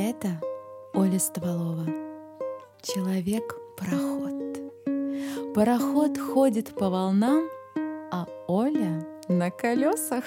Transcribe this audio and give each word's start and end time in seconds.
Это 0.00 0.40
Оля 0.94 1.18
Стволова. 1.18 1.84
Человек-пароход. 2.82 4.72
Пароход 5.56 6.16
ходит 6.16 6.72
по 6.72 6.88
волнам, 6.88 7.42
а 8.12 8.28
Оля 8.46 9.04
на 9.26 9.50
колесах. 9.50 10.22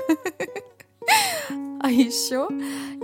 А 1.84 1.90
еще 1.90 2.50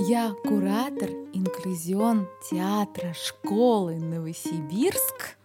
я 0.10 0.34
куратор 0.44 1.10
инклюзион 1.34 2.28
театра 2.52 3.14
школы 3.14 3.96
Новосибирск. 3.96 5.37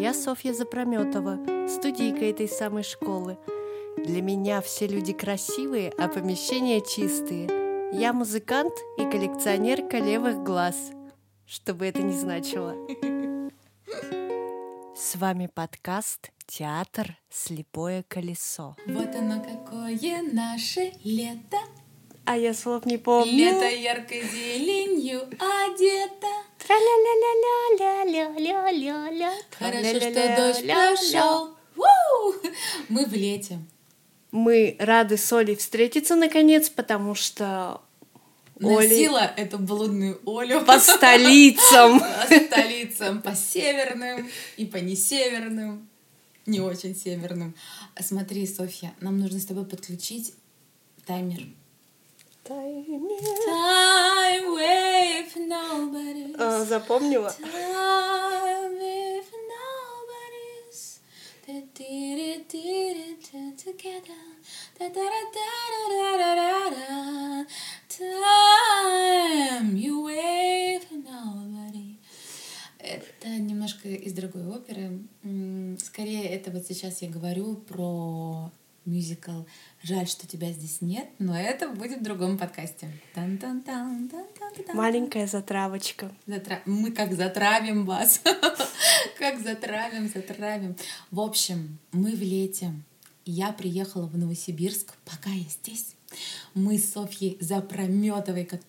Я 0.00 0.14
Софья 0.14 0.54
Запрометова, 0.54 1.68
студийка 1.68 2.24
этой 2.24 2.48
самой 2.48 2.84
школы. 2.84 3.36
Для 3.98 4.22
меня 4.22 4.62
все 4.62 4.86
люди 4.86 5.12
красивые, 5.12 5.92
а 5.98 6.08
помещения 6.08 6.80
чистые. 6.80 7.90
Я 7.92 8.14
музыкант 8.14 8.72
и 8.96 9.02
коллекционерка 9.02 9.98
левых 9.98 10.42
глаз, 10.42 10.92
что 11.46 11.74
бы 11.74 11.84
это 11.84 12.02
ни 12.02 12.12
значило. 12.12 12.74
С 14.96 15.16
вами 15.16 15.50
подкаст 15.52 16.30
«Театр. 16.46 17.18
Слепое 17.28 18.02
колесо». 18.02 18.76
Вот 18.86 19.14
оно 19.14 19.42
какое 19.42 20.22
наше 20.32 20.92
лето. 21.04 21.58
А 22.30 22.36
я 22.36 22.54
слов 22.54 22.86
не 22.86 22.96
помню. 22.96 23.32
Лето 23.32 23.66
яркой 23.66 24.22
зеленью 24.22 25.22
одето. 25.22 26.28
Тра-ля-ля-ля-ля-ля-ля-ля. 26.64 29.32
Хорошо, 29.58 29.98
что 29.98 30.36
дождь 30.36 30.64
прошел. 30.64 31.56
Мы 32.88 33.04
в 33.06 33.12
лете. 33.14 33.58
Мы 34.30 34.76
рады 34.78 35.16
с 35.16 35.32
Олей 35.32 35.56
встретиться 35.56 36.14
наконец, 36.14 36.70
потому 36.70 37.16
что 37.16 37.80
Оля 38.62 38.88
Носила 38.88 39.32
эту 39.36 39.58
блудную 39.58 40.20
Олю 40.24 40.64
по 40.64 40.78
столицам. 40.78 41.98
по 42.28 42.38
столицам, 42.38 43.22
по 43.22 43.34
северным 43.34 44.30
и 44.56 44.66
по 44.66 44.76
несеверным, 44.76 45.88
не 46.46 46.60
очень 46.60 46.94
северным. 46.94 47.56
Смотри, 47.98 48.46
Софья, 48.46 48.94
нам 49.00 49.18
нужно 49.18 49.40
с 49.40 49.46
тобой 49.46 49.64
подключить 49.64 50.32
таймер. 51.04 51.48
Time 52.50 54.44
with 54.56 55.36
nobody. 55.36 56.34
А, 56.36 56.64
Запомнила? 56.64 57.32
Time 57.38 58.72
with 58.76 59.30
nobody's. 59.54 61.00
Together. 63.56 64.22
Time 67.88 69.76
you 69.76 70.02
wait 70.06 70.82
for 70.88 70.96
nobody. 70.96 71.98
Это 72.80 73.28
немножко 73.28 73.88
из 73.88 74.12
другой 74.12 74.48
оперы. 74.48 75.04
Скорее, 75.78 76.24
это 76.24 76.50
вот 76.50 76.66
сейчас 76.66 77.00
я 77.02 77.08
говорю 77.08 77.54
про 77.54 78.50
мюзикл 78.84 79.42
«Жаль, 79.82 80.06
что 80.08 80.26
тебя 80.26 80.52
здесь 80.52 80.80
нет», 80.80 81.08
но 81.18 81.38
это 81.38 81.68
будет 81.68 82.00
в 82.00 82.02
другом 82.02 82.38
подкасте. 82.38 82.88
Тан-тан-тан, 83.14 84.08
тан-тан-тан. 84.08 84.76
Маленькая 84.76 85.26
затравочка. 85.26 86.10
Затра- 86.26 86.60
Мы 86.64 86.90
как 86.92 87.12
затравим 87.14 87.84
вас. 87.86 88.20
Как 89.18 89.40
затравим, 89.40 90.08
затравим. 90.08 90.76
В 91.10 91.20
общем, 91.20 91.78
мы 91.92 92.12
в 92.12 92.22
лете. 92.22 92.72
Я 93.26 93.52
приехала 93.52 94.06
в 94.06 94.16
Новосибирск, 94.16 94.94
пока 95.04 95.30
я 95.30 95.44
здесь. 95.44 95.94
Мы 96.54 96.78
с 96.78 96.92
Софьей 96.92 97.36
Запрометовой, 97.40 98.44
как 98.46 98.60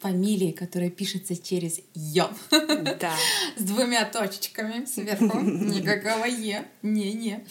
фамилией, 0.00 0.52
которая 0.52 0.90
пишется 0.90 1.36
через 1.36 1.78
«ё». 1.94 2.28
Да. 2.50 3.14
С 3.56 3.62
двумя 3.62 4.04
точечками 4.04 4.84
сверху. 4.84 5.38
Никакого 5.40 6.24
«е». 6.24 6.66
Не-не. 6.82 7.44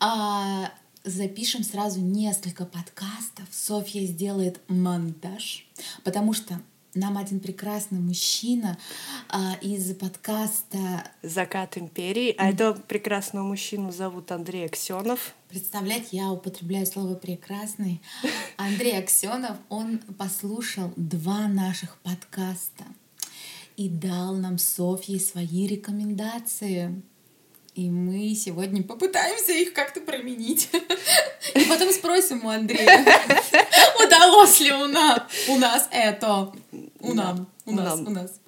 А, 0.00 0.72
запишем 1.04 1.64
сразу 1.64 2.00
несколько 2.00 2.64
подкастов. 2.64 3.46
Софья 3.50 4.04
сделает 4.06 4.60
монтаж, 4.68 5.66
потому 6.04 6.32
что 6.32 6.60
нам 6.94 7.16
один 7.16 7.40
прекрасный 7.40 8.00
мужчина 8.00 8.78
а, 9.28 9.54
из 9.62 9.94
подкаста 9.94 11.10
Закат 11.22 11.78
империи. 11.78 12.34
А 12.36 12.50
этого 12.50 12.74
прекрасного 12.74 13.44
мужчину 13.44 13.92
зовут 13.92 14.30
Андрей 14.30 14.66
Аксенов. 14.66 15.34
Представлять, 15.48 16.08
я 16.12 16.30
употребляю 16.30 16.86
слово 16.86 17.14
прекрасный. 17.14 18.02
Андрей 18.56 18.98
Аксенов, 18.98 19.56
он 19.70 19.98
послушал 20.18 20.92
два 20.96 21.48
наших 21.48 21.96
подкаста 21.98 22.84
и 23.76 23.88
дал 23.88 24.34
нам 24.34 24.58
с 24.58 24.64
Софьей 24.64 25.18
свои 25.18 25.66
рекомендации. 25.66 27.02
И 27.74 27.88
мы 27.88 28.34
сегодня 28.34 28.82
попытаемся 28.82 29.52
их 29.52 29.72
как-то 29.72 30.00
применить. 30.00 30.68
И 31.54 31.64
потом 31.64 31.90
спросим 31.90 32.44
у 32.44 32.50
Андрея, 32.50 33.02
удалось 34.04 34.60
ли 34.60 34.72
у 34.72 34.86
нас, 34.86 35.22
у 35.48 35.56
нас 35.56 35.88
это. 35.90 36.52
У 37.00 37.14
нам, 37.14 37.50
у 37.64 37.72
нас, 37.72 37.98
у 37.98 38.10
нас. 38.10 38.40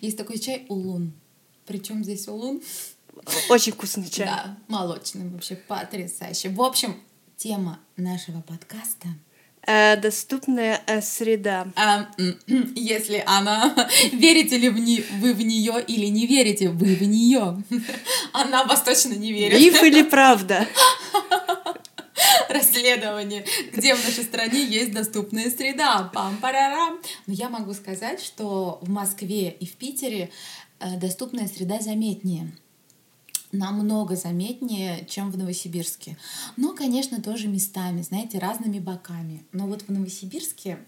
Есть 0.00 0.18
такой 0.18 0.38
чай 0.38 0.66
улун. 0.68 1.12
Причем 1.66 2.02
здесь 2.02 2.26
улун? 2.26 2.60
Очень 3.48 3.72
вкусный 3.72 4.10
чай. 4.10 4.26
Да, 4.26 4.58
молочный 4.66 5.28
вообще 5.28 5.54
потрясающе. 5.54 6.48
В 6.48 6.60
общем, 6.62 7.00
тема 7.36 7.78
нашего 7.96 8.40
подкаста. 8.40 9.08
Э, 9.64 9.96
доступная 9.96 10.82
э, 10.86 11.00
среда. 11.00 11.68
а, 11.76 12.08
если 12.74 13.22
она 13.26 13.72
верите 14.12 14.58
ли 14.58 14.68
в 14.68 14.78
не- 14.78 15.04
вы 15.20 15.34
в 15.34 15.40
нее 15.42 15.82
или 15.86 16.06
не 16.06 16.26
верите 16.26 16.68
вы 16.68 16.96
в 16.96 17.02
нее, 17.02 17.62
она 18.32 18.64
вас 18.64 18.82
точно 18.82 19.12
не 19.14 19.32
верит. 19.32 19.60
Миф 19.60 19.80
или 19.84 20.02
правда? 20.02 20.66
Расследование, 22.48 23.44
где 23.72 23.94
в 23.94 24.04
нашей 24.04 24.24
стране 24.24 24.64
есть 24.64 24.92
доступная 24.92 25.50
среда. 25.50 26.10
пам 26.12 26.36
парарам 26.38 26.98
Но 27.26 27.32
я 27.32 27.48
могу 27.48 27.72
сказать, 27.72 28.20
что 28.22 28.78
в 28.82 28.90
Москве 28.90 29.50
и 29.50 29.66
в 29.66 29.74
Питере 29.76 30.30
э, 30.80 30.96
доступная 30.98 31.46
среда 31.46 31.78
заметнее 31.80 32.52
намного 33.52 34.16
заметнее, 34.16 35.06
чем 35.08 35.30
в 35.30 35.38
Новосибирске. 35.38 36.16
Но, 36.56 36.74
конечно, 36.74 37.22
тоже 37.22 37.48
местами, 37.48 38.02
знаете, 38.02 38.38
разными 38.38 38.78
боками. 38.78 39.44
Но 39.52 39.66
вот 39.66 39.82
в 39.82 39.88
Новосибирске 39.90 40.78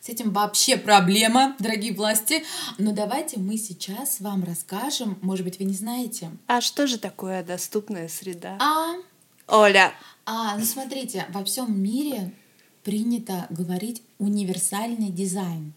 с 0.00 0.08
этим 0.08 0.32
вообще 0.32 0.76
проблема, 0.76 1.54
дорогие 1.58 1.92
власти. 1.94 2.42
Но 2.78 2.92
давайте 2.92 3.38
мы 3.38 3.56
сейчас 3.56 4.20
вам 4.20 4.44
расскажем, 4.44 5.18
может 5.22 5.44
быть, 5.44 5.58
вы 5.58 5.64
не 5.64 5.74
знаете. 5.74 6.30
А 6.46 6.60
что 6.60 6.86
же 6.86 6.98
такое 6.98 7.42
доступная 7.44 8.08
среда? 8.08 8.58
А, 8.60 8.94
Оля, 9.46 9.92
а, 10.24 10.56
ну 10.58 10.64
смотрите, 10.64 11.26
во 11.30 11.44
всем 11.44 11.80
мире 11.80 12.32
принято 12.82 13.46
говорить 13.50 14.02
универсальный 14.18 15.10
дизайн. 15.10 15.74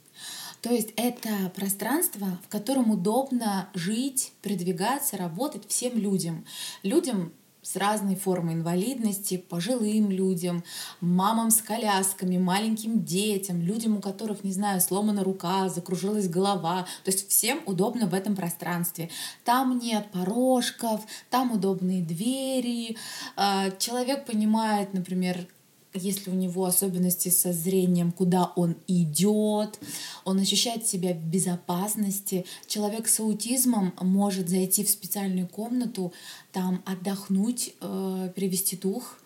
То 0.61 0.71
есть 0.71 0.89
это 0.95 1.29
пространство, 1.55 2.39
в 2.45 2.47
котором 2.47 2.91
удобно 2.91 3.69
жить, 3.73 4.33
передвигаться, 4.41 5.17
работать 5.17 5.67
всем 5.67 5.97
людям. 5.97 6.45
Людям 6.83 7.33
с 7.63 7.75
разной 7.75 8.15
формой 8.15 8.55
инвалидности, 8.55 9.37
пожилым 9.37 10.09
людям, 10.09 10.63
мамам 10.99 11.51
с 11.51 11.61
колясками, 11.61 12.37
маленьким 12.37 13.03
детям, 13.03 13.61
людям, 13.61 13.97
у 13.97 14.01
которых, 14.01 14.43
не 14.43 14.51
знаю, 14.51 14.81
сломана 14.81 15.23
рука, 15.23 15.69
закружилась 15.69 16.27
голова. 16.27 16.87
То 17.03 17.11
есть 17.11 17.29
всем 17.29 17.61
удобно 17.65 18.07
в 18.07 18.13
этом 18.13 18.35
пространстве. 18.35 19.09
Там 19.43 19.77
нет 19.77 20.07
порожков, 20.11 21.01
там 21.29 21.51
удобные 21.51 22.03
двери. 22.03 22.97
А, 23.35 23.69
Человек 23.71 24.25
понимает, 24.25 24.93
например, 24.93 25.47
если 25.93 26.29
у 26.29 26.33
него 26.33 26.65
особенности 26.65 27.29
со 27.29 27.51
зрением, 27.51 28.11
куда 28.11 28.51
он 28.55 28.75
идет, 28.87 29.79
он 30.23 30.39
ощущает 30.39 30.87
себя 30.87 31.13
в 31.13 31.23
безопасности. 31.23 32.45
Человек 32.67 33.07
с 33.07 33.19
аутизмом 33.19 33.93
может 33.99 34.49
зайти 34.49 34.83
в 34.83 34.89
специальную 34.89 35.47
комнату, 35.47 36.13
там 36.51 36.81
отдохнуть, 36.85 37.73
э, 37.81 38.31
перевести 38.35 38.77
дух, 38.77 39.17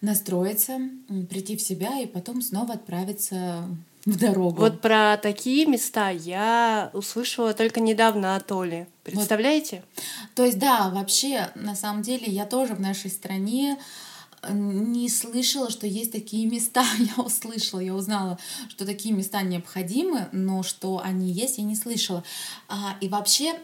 настроиться, 0.00 0.78
прийти 1.28 1.56
в 1.56 1.62
себя 1.62 2.00
и 2.00 2.06
потом 2.06 2.42
снова 2.42 2.74
отправиться 2.74 3.68
в 4.04 4.16
дорогу. 4.18 4.60
вот 4.60 4.80
про 4.80 5.18
такие 5.20 5.66
места 5.66 6.10
я 6.10 6.90
услышала 6.92 7.52
только 7.52 7.80
недавно 7.80 8.36
от 8.36 8.50
Оли. 8.52 8.86
Представляете? 9.02 9.82
То 10.34 10.44
есть, 10.44 10.58
да, 10.58 10.88
вообще, 10.90 11.50
на 11.54 11.74
самом 11.74 12.02
деле, 12.02 12.26
я 12.26 12.46
тоже 12.46 12.74
в 12.74 12.80
нашей 12.80 13.10
стране 13.10 13.76
не 14.50 15.08
слышала, 15.08 15.70
что 15.70 15.86
есть 15.86 16.12
такие 16.12 16.46
места. 16.46 16.84
Я 17.16 17.22
услышала, 17.22 17.80
я 17.80 17.94
узнала, 17.94 18.38
что 18.68 18.84
такие 18.84 19.14
места 19.14 19.42
необходимы, 19.42 20.28
но 20.32 20.62
что 20.62 21.00
они 21.02 21.30
есть, 21.30 21.58
я 21.58 21.64
не 21.64 21.76
слышала. 21.76 22.22
А, 22.68 22.96
и 23.00 23.08
вообще, 23.08 23.54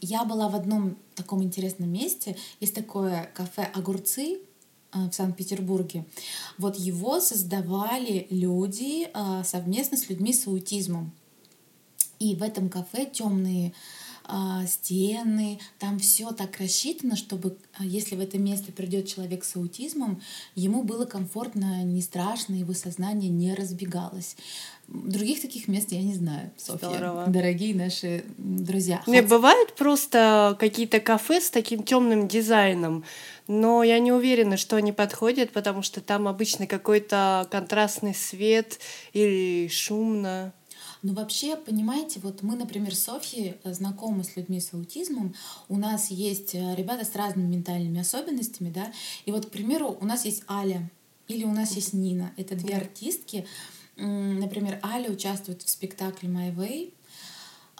я 0.00 0.24
была 0.24 0.48
в 0.48 0.54
одном 0.54 0.96
таком 1.14 1.42
интересном 1.42 1.90
месте. 1.90 2.36
Есть 2.60 2.74
такое 2.74 3.30
кафе 3.34 3.68
«Огурцы», 3.74 4.38
а, 4.92 5.08
в 5.08 5.14
Санкт-Петербурге. 5.14 6.04
Вот 6.58 6.76
его 6.76 7.20
создавали 7.20 8.26
люди 8.30 9.08
а, 9.14 9.44
совместно 9.44 9.96
с 9.96 10.08
людьми 10.08 10.32
с 10.32 10.48
аутизмом. 10.48 11.12
И 12.18 12.34
в 12.34 12.42
этом 12.42 12.68
кафе 12.68 13.06
темные 13.06 13.72
стены, 14.66 15.58
там 15.78 15.98
все 15.98 16.30
так 16.32 16.58
рассчитано, 16.58 17.16
чтобы 17.16 17.56
а, 17.78 17.84
если 17.84 18.16
в 18.16 18.20
это 18.20 18.38
место 18.38 18.72
придет 18.72 19.08
человек 19.08 19.44
с 19.44 19.56
аутизмом, 19.56 20.20
ему 20.54 20.82
было 20.82 21.04
комфортно, 21.04 21.82
не 21.82 22.02
страшно, 22.02 22.54
его 22.54 22.72
сознание 22.74 23.30
не 23.30 23.54
разбегалось. 23.54 24.36
Других 24.88 25.40
таких 25.40 25.68
мест 25.68 25.92
я 25.92 26.02
не 26.02 26.14
знаю, 26.14 26.50
Софья. 26.56 26.88
Здорово. 26.88 27.26
Дорогие 27.28 27.74
наши 27.74 28.24
друзья. 28.38 29.02
Не, 29.06 29.22
бывают 29.22 29.76
просто 29.76 30.56
какие-то 30.58 30.98
кафе 30.98 31.40
с 31.40 31.48
таким 31.48 31.84
темным 31.84 32.26
дизайном, 32.26 33.04
но 33.46 33.84
я 33.84 34.00
не 34.00 34.10
уверена, 34.10 34.56
что 34.56 34.76
они 34.76 34.92
подходят, 34.92 35.52
потому 35.52 35.82
что 35.82 36.00
там 36.00 36.26
обычно 36.26 36.66
какой-то 36.66 37.46
контрастный 37.50 38.14
свет 38.14 38.80
или 39.12 39.68
шумно. 39.68 40.52
Ну, 41.02 41.14
вообще, 41.14 41.56
понимаете, 41.56 42.20
вот 42.20 42.42
мы, 42.42 42.56
например, 42.56 42.94
с 42.94 43.04
Софьей 43.04 43.56
э, 43.64 43.72
знакомы 43.72 44.22
с 44.22 44.36
людьми 44.36 44.60
с 44.60 44.74
аутизмом, 44.74 45.34
у 45.68 45.76
нас 45.78 46.10
есть 46.10 46.54
э, 46.54 46.74
ребята 46.76 47.04
с 47.04 47.14
разными 47.14 47.54
ментальными 47.54 48.00
особенностями, 48.00 48.70
да, 48.70 48.92
и 49.24 49.32
вот, 49.32 49.46
к 49.46 49.50
примеру, 49.50 49.96
у 49.98 50.04
нас 50.04 50.26
есть 50.26 50.42
Аля 50.48 50.90
или 51.26 51.44
у 51.44 51.52
нас 51.52 51.72
есть 51.72 51.94
Нина, 51.94 52.32
это 52.36 52.54
две 52.54 52.76
артистки, 52.76 53.46
например, 53.96 54.80
Аля 54.82 55.10
участвует 55.10 55.62
в 55.62 55.70
спектакле 55.70 56.28
My 56.28 56.54
Way, 56.54 56.92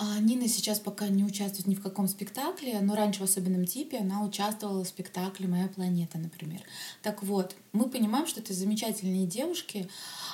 а 0.02 0.18
Нина 0.18 0.48
сейчас 0.48 0.80
пока 0.80 1.08
не 1.08 1.24
участвует 1.24 1.66
ни 1.66 1.74
в 1.74 1.82
каком 1.82 2.08
спектакле, 2.08 2.80
но 2.80 2.94
раньше 2.94 3.20
в 3.20 3.24
особенном 3.24 3.66
типе 3.66 3.98
она 3.98 4.22
участвовала 4.24 4.82
в 4.82 4.88
спектакле 4.88 5.46
«Моя 5.46 5.68
планета», 5.68 6.16
например. 6.16 6.62
Так 7.02 7.22
вот, 7.22 7.54
мы 7.72 7.86
понимаем, 7.90 8.26
что 8.26 8.40
это 8.40 8.54
замечательные 8.54 9.26
девушки, 9.26 9.90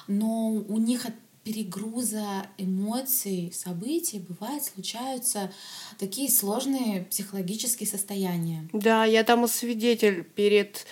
но 0.06 0.50
у 0.50 0.79
них 0.79 1.06
перегруза 1.47 2.49
эмоций, 2.59 3.53
событий 3.55 4.19
бывает, 4.19 4.65
случаются 4.65 5.53
такие 5.97 6.29
сложные 6.29 7.05
психологические 7.05 7.89
состояния. 7.89 8.69
Да, 8.73 9.05
я 9.05 9.23
тому 9.23 9.47
свидетель 9.47 10.25
перед 10.25 10.85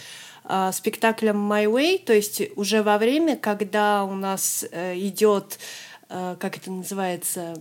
э, 0.44 0.70
спектаклем 0.72 1.52
My 1.52 1.64
Way, 1.64 2.04
то 2.04 2.12
есть 2.12 2.40
уже 2.54 2.84
во 2.84 2.98
время, 2.98 3.36
когда 3.36 4.04
у 4.04 4.14
нас 4.14 4.64
э, 4.70 4.96
идет 4.96 5.58
как 6.38 6.56
это 6.56 6.70
называется, 6.70 7.60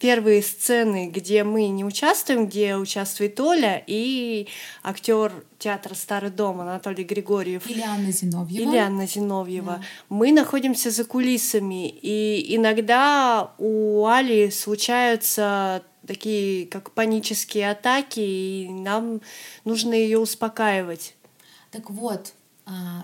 первые 0.00 0.42
сцены, 0.42 1.08
где 1.08 1.44
мы 1.44 1.68
не 1.68 1.84
участвуем, 1.84 2.46
где 2.46 2.76
участвует 2.76 3.38
Оля 3.38 3.82
и 3.86 4.48
актер 4.82 5.32
театра 5.58 5.94
Старый 5.94 6.30
дом 6.30 6.60
Анатолий 6.60 7.04
Григорьев. 7.04 7.68
Или 7.70 7.82
Анна 7.82 8.10
Зиновьева. 8.10 8.70
Или 8.70 8.76
Анна 8.78 9.06
Зиновьева. 9.06 9.76
Да. 9.78 9.82
Мы 10.08 10.32
находимся 10.32 10.90
за 10.90 11.04
кулисами, 11.04 11.88
и 11.88 12.56
иногда 12.56 13.52
у 13.58 14.04
Али 14.06 14.50
случаются 14.50 15.84
такие 16.04 16.66
как 16.66 16.90
панические 16.90 17.70
атаки, 17.70 18.18
и 18.18 18.68
нам 18.68 19.20
нужно 19.64 19.94
ее 19.94 20.18
успокаивать. 20.18 21.14
Так 21.70 21.88
вот, 21.90 22.32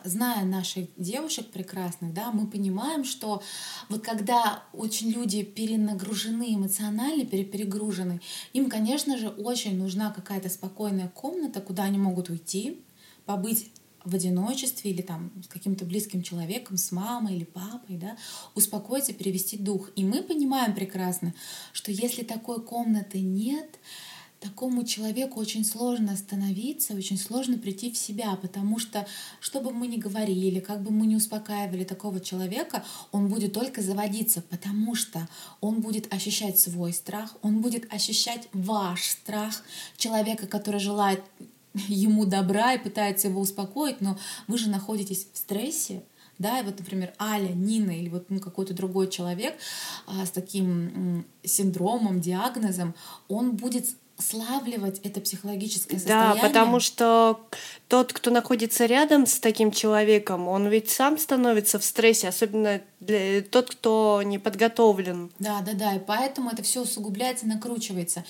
зная 0.04 0.44
наших 0.44 0.86
девушек 0.96 1.50
прекрасных, 1.50 2.14
да, 2.14 2.30
мы 2.30 2.46
понимаем, 2.46 3.04
что 3.04 3.42
вот 3.88 4.02
когда 4.02 4.62
очень 4.72 5.10
люди 5.10 5.42
перенагружены 5.42 6.54
эмоционально, 6.54 7.24
перегружены, 7.24 8.20
им, 8.52 8.70
конечно 8.70 9.18
же, 9.18 9.28
очень 9.28 9.76
нужна 9.76 10.10
какая-то 10.10 10.48
спокойная 10.48 11.08
комната, 11.08 11.60
куда 11.60 11.84
они 11.84 11.98
могут 11.98 12.30
уйти, 12.30 12.80
побыть 13.26 13.70
в 14.04 14.14
одиночестве 14.14 14.90
или 14.90 15.02
там 15.02 15.30
с 15.42 15.48
каким-то 15.48 15.84
близким 15.84 16.22
человеком, 16.22 16.76
с 16.76 16.92
мамой 16.92 17.36
или 17.36 17.44
папой, 17.44 17.96
да, 17.96 18.16
успокоиться, 18.54 19.12
перевести 19.12 19.58
дух. 19.58 19.90
И 19.96 20.04
мы 20.04 20.22
понимаем 20.22 20.74
прекрасно, 20.74 21.34
что 21.72 21.90
если 21.90 22.22
такой 22.22 22.62
комнаты 22.62 23.20
нет, 23.20 23.78
такому 24.40 24.84
человеку 24.84 25.40
очень 25.40 25.64
сложно 25.64 26.12
остановиться, 26.12 26.94
очень 26.94 27.18
сложно 27.18 27.58
прийти 27.58 27.90
в 27.90 27.98
себя, 27.98 28.36
потому 28.40 28.78
что, 28.78 29.06
что 29.40 29.60
бы 29.60 29.72
мы 29.72 29.86
ни 29.86 29.96
говорили, 29.96 30.60
как 30.60 30.82
бы 30.82 30.90
мы 30.90 31.06
ни 31.06 31.16
успокаивали 31.16 31.84
такого 31.84 32.20
человека, 32.20 32.84
он 33.10 33.28
будет 33.28 33.52
только 33.52 33.82
заводиться, 33.82 34.42
потому 34.42 34.94
что 34.94 35.28
он 35.60 35.80
будет 35.80 36.12
ощущать 36.12 36.58
свой 36.58 36.92
страх, 36.92 37.36
он 37.42 37.60
будет 37.60 37.92
ощущать 37.92 38.48
ваш 38.52 39.04
страх 39.08 39.64
человека, 39.96 40.46
который 40.46 40.80
желает 40.80 41.22
ему 41.88 42.24
добра 42.24 42.74
и 42.74 42.82
пытается 42.82 43.28
его 43.28 43.40
успокоить, 43.40 44.00
но 44.00 44.18
вы 44.46 44.58
же 44.58 44.70
находитесь 44.70 45.26
в 45.32 45.36
стрессе, 45.36 46.02
да, 46.38 46.60
и 46.60 46.64
вот, 46.64 46.78
например, 46.78 47.12
Аля, 47.20 47.48
Нина 47.48 47.90
или 47.90 48.08
вот 48.08 48.30
ну, 48.30 48.38
какой-то 48.38 48.72
другой 48.72 49.10
человек 49.10 49.58
а, 50.06 50.24
с 50.24 50.30
таким 50.30 51.26
синдромом, 51.42 52.20
диагнозом, 52.20 52.94
он 53.26 53.56
будет 53.56 53.86
славливать 54.18 54.98
это 55.04 55.20
психологическое 55.20 55.96
состояние. 55.96 56.42
Да, 56.42 56.48
потому 56.48 56.80
что 56.80 57.40
тот, 57.86 58.12
кто 58.12 58.30
находится 58.30 58.86
рядом 58.86 59.26
с 59.26 59.38
таким 59.38 59.70
человеком, 59.70 60.48
он 60.48 60.66
ведь 60.68 60.90
сам 60.90 61.18
становится 61.18 61.78
в 61.78 61.84
стрессе, 61.84 62.28
особенно 62.28 62.80
для 62.98 63.42
тот, 63.42 63.70
кто 63.70 64.20
не 64.24 64.38
подготовлен. 64.38 65.30
Да, 65.38 65.60
да, 65.60 65.72
да, 65.72 65.94
и 65.94 66.00
поэтому 66.00 66.50
это 66.50 66.64
все 66.64 66.82
усугубляется, 66.82 67.46
накручивается. 67.46 68.24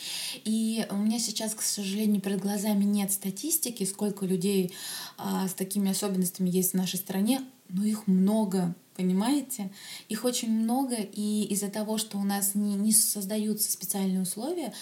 И 0.45 0.87
у 0.91 0.97
меня 0.97 1.19
сейчас, 1.19 1.55
к 1.55 1.63
сожалению, 1.63 2.21
перед 2.21 2.41
глазами 2.41 2.85
нет 2.85 3.11
статистики, 3.11 3.85
сколько 3.85 4.27
людей 4.27 4.75
а, 5.17 5.49
с 5.49 5.55
такими 5.55 5.91
особенностями 5.91 6.51
есть 6.51 6.73
в 6.73 6.77
нашей 6.77 6.97
стране, 6.97 7.41
но 7.69 7.85
их 7.85 8.07
много 8.07 8.75
понимаете? 8.99 9.71
Их 10.09 10.25
очень 10.25 10.51
много, 10.51 10.97
и 10.97 11.45
из-за 11.51 11.69
того, 11.69 11.99
что 11.99 12.19
у 12.19 12.25
нас 12.25 12.57
не, 12.57 12.75
не 12.75 12.93
создаются 12.93 13.71
специальные 13.71 14.23
условия, 14.23 14.75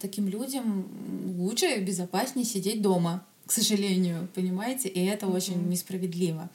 таким 0.00 0.26
людям 0.26 0.88
лучше 1.38 1.66
и 1.66 1.80
безопаснее 1.80 2.44
сидеть 2.44 2.82
дома, 2.82 3.24
к 3.46 3.52
сожалению, 3.52 4.28
понимаете? 4.34 4.88
И 4.88 5.04
это 5.04 5.26
mm-hmm. 5.26 5.36
очень 5.36 5.68
несправедливо. 5.68 6.50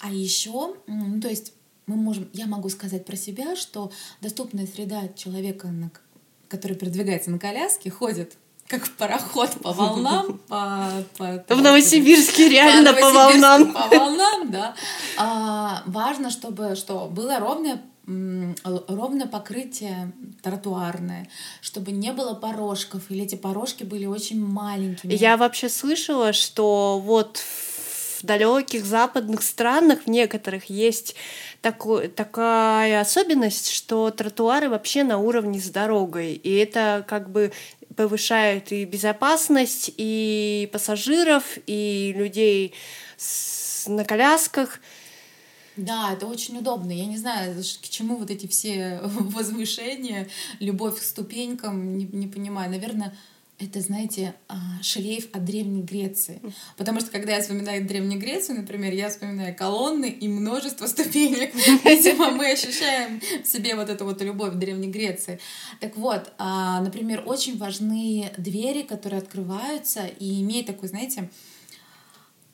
А 0.00 0.12
еще, 0.12 0.76
ну, 0.86 1.18
то 1.18 1.28
есть 1.28 1.54
мы 1.86 1.96
можем, 1.96 2.28
я 2.34 2.46
могу 2.46 2.68
сказать 2.68 3.06
про 3.06 3.16
себя, 3.16 3.56
что 3.56 3.90
доступная 4.20 4.66
среда 4.66 5.08
человека, 5.16 5.72
который 6.48 6.76
передвигается 6.76 7.30
на 7.30 7.38
коляске, 7.38 7.88
ходит 7.88 8.36
как 8.68 8.88
пароход 8.90 9.50
по 9.62 9.72
волнам, 9.72 10.40
по, 10.48 10.90
по, 11.18 11.44
в 11.54 11.62
Новосибирске 11.62 12.48
реально 12.48 12.92
по, 12.94 13.00
по 13.00 13.10
волнам. 13.10 13.72
По 13.72 13.88
волнам, 13.88 14.50
да. 14.50 14.74
А, 15.16 15.82
важно, 15.86 16.30
чтобы 16.30 16.74
что 16.76 17.06
было 17.06 17.38
ровное 17.38 17.80
ровное 18.06 19.26
покрытие 19.26 20.12
тротуарное, 20.42 21.28
чтобы 21.62 21.90
не 21.92 22.12
было 22.12 22.34
порожков, 22.34 23.10
или 23.10 23.24
эти 23.24 23.34
порожки 23.34 23.82
были 23.82 24.04
очень 24.04 24.44
маленькими. 24.44 25.14
Я 25.14 25.38
вообще 25.38 25.70
слышала, 25.70 26.34
что 26.34 27.00
вот 27.02 27.38
в 27.38 28.26
далеких 28.26 28.84
западных 28.84 29.42
странах 29.42 30.00
в 30.04 30.10
некоторых 30.10 30.66
есть 30.66 31.14
такой, 31.62 32.08
такая 32.08 33.00
особенность, 33.00 33.70
что 33.70 34.10
тротуары 34.10 34.68
вообще 34.68 35.02
на 35.02 35.18
уровне 35.18 35.60
с 35.60 35.70
дорогой. 35.70 36.32
И 36.34 36.54
это 36.54 37.04
как 37.08 37.30
бы 37.30 37.52
повышает 37.96 38.72
и 38.72 38.84
безопасность 38.84 39.92
и 39.96 40.68
пассажиров, 40.72 41.58
и 41.66 42.14
людей 42.16 42.74
с, 43.16 43.86
на 43.86 44.04
колясках. 44.04 44.80
Да, 45.76 46.12
это 46.12 46.26
очень 46.26 46.58
удобно. 46.58 46.92
Я 46.92 47.06
не 47.06 47.16
знаю, 47.16 47.56
к 47.56 47.88
чему 47.88 48.16
вот 48.16 48.30
эти 48.30 48.46
все 48.46 49.00
возвышения, 49.02 50.28
любовь 50.60 51.00
к 51.00 51.02
ступенькам, 51.02 51.98
не, 51.98 52.04
не 52.04 52.28
понимаю. 52.28 52.70
Наверное, 52.70 53.16
это, 53.58 53.80
знаете, 53.80 54.34
а, 54.48 54.82
шлейф 54.82 55.28
от 55.32 55.44
Древней 55.44 55.82
Греции. 55.82 56.40
Потому 56.76 57.00
что, 57.00 57.10
когда 57.10 57.36
я 57.36 57.40
вспоминаю 57.40 57.86
Древнюю 57.86 58.20
Грецию, 58.20 58.58
например, 58.58 58.92
я 58.92 59.08
вспоминаю 59.08 59.54
колонны 59.54 60.08
и 60.08 60.26
множество 60.28 60.86
ступенек. 60.88 61.54
Видимо, 61.84 62.30
мы 62.30 62.52
ощущаем 62.52 63.20
в 63.42 63.46
себе 63.46 63.76
вот 63.76 63.88
эту 63.88 64.04
вот 64.04 64.20
любовь 64.22 64.54
Древней 64.54 64.90
Греции. 64.90 65.38
Так 65.80 65.96
вот, 65.96 66.32
а, 66.38 66.80
например, 66.80 67.22
очень 67.26 67.56
важны 67.56 68.32
двери, 68.38 68.82
которые 68.82 69.18
открываются 69.18 70.06
и 70.06 70.42
имеют 70.42 70.66
такой, 70.66 70.88
знаете, 70.88 71.30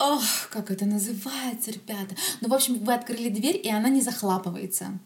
Ох, 0.02 0.48
как 0.50 0.70
это 0.70 0.86
называется, 0.86 1.70
ребята. 1.70 2.16
Ну, 2.40 2.48
в 2.48 2.54
общем, 2.54 2.78
вы 2.78 2.94
открыли 2.94 3.28
дверь, 3.28 3.60
и 3.62 3.68
она 3.68 3.90
не 3.90 4.00
захлапывается. 4.00 4.98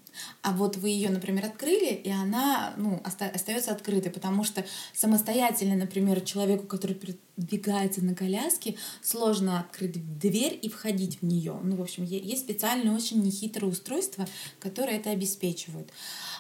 а 0.43 0.53
вот 0.53 0.77
вы 0.77 0.91
ее, 0.91 1.11
например, 1.11 1.45
открыли, 1.47 1.93
и 1.93 2.09
она 2.11 2.75
ну, 2.77 3.03
оста- 3.05 3.33
остается 3.35 3.73
открытой, 3.73 4.13
потому 4.13 4.45
что 4.45 4.65
самостоятельно, 4.93 5.75
например, 5.75 6.21
человеку, 6.21 6.67
который 6.69 6.95
передвигается 6.95 8.05
на 8.05 8.15
коляске, 8.15 8.77
сложно 9.03 9.59
открыть 9.59 10.19
дверь 10.19 10.57
и 10.63 10.69
входить 10.69 11.21
в 11.21 11.27
нее. 11.27 11.59
Ну, 11.61 11.75
в 11.75 11.83
общем, 11.83 12.05
есть 12.05 12.43
специальные 12.43 12.95
очень 12.95 13.21
нехитрые 13.23 13.73
устройства, 13.73 14.27
которые 14.61 14.99
это 14.99 15.11
обеспечивают. 15.11 15.91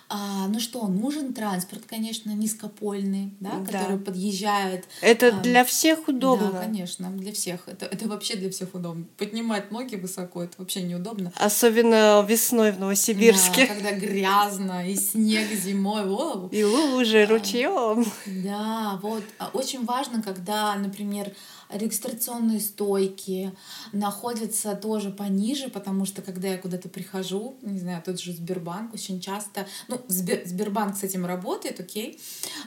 А, 0.08 0.48
ну 0.48 0.60
что, 0.60 0.86
нужен 0.86 1.32
транспорт, 1.32 1.84
конечно, 1.86 2.30
низкопольный, 2.30 3.32
да, 3.40 3.52
да. 3.58 3.64
который 3.64 3.98
подъезжает. 3.98 4.84
Это 5.00 5.28
а, 5.28 5.40
для 5.40 5.64
всех 5.64 6.08
удобно. 6.08 6.52
Да, 6.52 6.60
конечно, 6.60 7.10
для 7.10 7.32
всех. 7.32 7.68
Это, 7.68 7.86
это 7.86 8.06
вообще 8.08 8.36
для 8.36 8.50
всех 8.50 8.74
удобно. 8.74 9.06
Поднимать 9.16 9.70
ноги 9.70 9.96
высоко, 9.96 10.42
это 10.42 10.54
вообще 10.58 10.82
неудобно. 10.82 11.32
Особенно 11.36 12.24
весной 12.28 12.72
в 12.72 12.78
Новосибирске. 12.78 13.66
Да, 13.66 13.74
когда 13.74 13.92
грязно, 13.92 14.88
и 14.88 14.94
снег 14.94 15.50
зимой. 15.52 16.04
Воу. 16.04 16.48
И 16.48 16.62
лужи 16.62 17.22
а, 17.22 17.26
ручьем. 17.26 18.04
Да, 18.26 18.98
вот. 19.02 19.24
А 19.38 19.50
очень 19.54 19.84
важно, 19.84 20.22
когда, 20.22 20.74
например, 20.74 21.32
регистрационные 21.70 22.60
стойки 22.60 23.52
находятся 23.92 24.74
тоже 24.74 25.10
пониже, 25.10 25.68
потому 25.68 26.04
что 26.04 26.22
когда 26.22 26.48
я 26.48 26.58
куда-то 26.58 26.88
прихожу, 26.88 27.56
не 27.62 27.78
знаю, 27.78 28.02
тот 28.04 28.20
же 28.20 28.32
Сбербанк 28.32 28.94
очень 28.94 29.20
часто, 29.20 29.66
ну, 29.88 29.93
Сбер, 30.08 30.42
Сбербанк 30.44 30.96
с 30.96 31.02
этим 31.02 31.26
работает, 31.26 31.80
окей, 31.80 32.20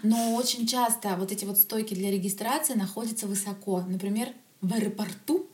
но 0.03 0.35
очень 0.35 0.67
часто 0.67 1.15
вот 1.17 1.31
эти 1.31 1.45
вот 1.45 1.57
стойки 1.57 1.93
для 1.93 2.11
регистрации 2.11 2.73
находятся 2.73 3.27
высоко. 3.27 3.81
Например, 3.87 4.29
в 4.61 4.73
аэропорту 4.73 5.47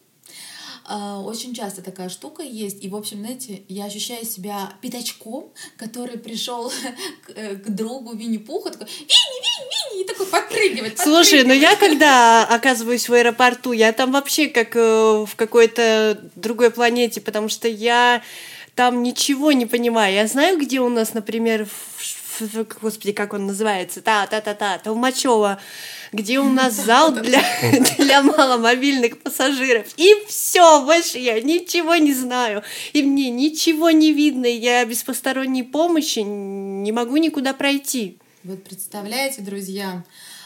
а, 0.85 1.19
очень 1.19 1.53
часто 1.53 1.81
такая 1.81 2.09
штука 2.09 2.43
есть. 2.43 2.83
И, 2.83 2.89
в 2.89 2.95
общем, 2.95 3.19
знаете, 3.19 3.63
я 3.69 3.85
ощущаю 3.85 4.25
себя 4.25 4.73
пятачком, 4.81 5.51
который 5.77 6.17
пришел 6.17 6.69
к, 7.25 7.29
э, 7.35 7.55
к 7.55 7.69
другу 7.69 8.13
Винни-Пуху, 8.13 8.69
такой 8.69 8.87
«Винни, 8.87 9.07
Винни, 9.07 9.95
Винни!» 9.95 10.03
и 10.03 10.07
такой 10.07 10.25
подпрыгивать, 10.25 10.99
Слушай, 10.99 11.43
ну 11.43 11.53
я 11.53 11.75
когда 11.75 12.45
оказываюсь 12.45 13.07
в 13.07 13.13
аэропорту, 13.13 13.71
я 13.71 13.93
там 13.93 14.11
вообще 14.11 14.47
как 14.47 14.75
э, 14.75 15.25
в 15.25 15.35
какой-то 15.35 16.19
другой 16.35 16.71
планете, 16.71 17.21
потому 17.21 17.47
что 17.47 17.67
я 17.67 18.21
там 18.75 19.03
ничего 19.03 19.51
не 19.51 19.65
понимаю. 19.65 20.13
Я 20.13 20.27
знаю, 20.27 20.59
где 20.59 20.79
у 20.79 20.89
нас, 20.89 21.13
например, 21.13 21.65
в, 21.65 22.65
господи, 22.81 23.11
как 23.11 23.33
он 23.33 23.45
называется, 23.45 24.01
та-та-та-та, 24.01 24.79
Толмачева, 24.79 25.59
где 26.11 26.39
у 26.39 26.49
нас 26.49 26.73
зал 26.85 27.11
для, 27.11 27.43
для 27.97 28.23
маломобильных 28.23 29.21
пассажиров. 29.21 29.87
И 29.97 30.15
все, 30.27 30.83
больше 30.85 31.19
я 31.19 31.39
ничего 31.41 31.95
не 31.95 32.13
знаю. 32.13 32.63
И 32.93 33.03
мне 33.03 33.29
ничего 33.29 33.91
не 33.91 34.13
видно, 34.13 34.45
и 34.45 34.57
я 34.57 34.83
без 34.85 35.03
посторонней 35.03 35.63
помощи 35.63 36.19
не 36.19 36.91
могу 36.91 37.17
никуда 37.17 37.53
пройти. 37.53 38.17
Вот 38.43 38.63
представляете, 38.63 39.41
друзья, 39.41 40.03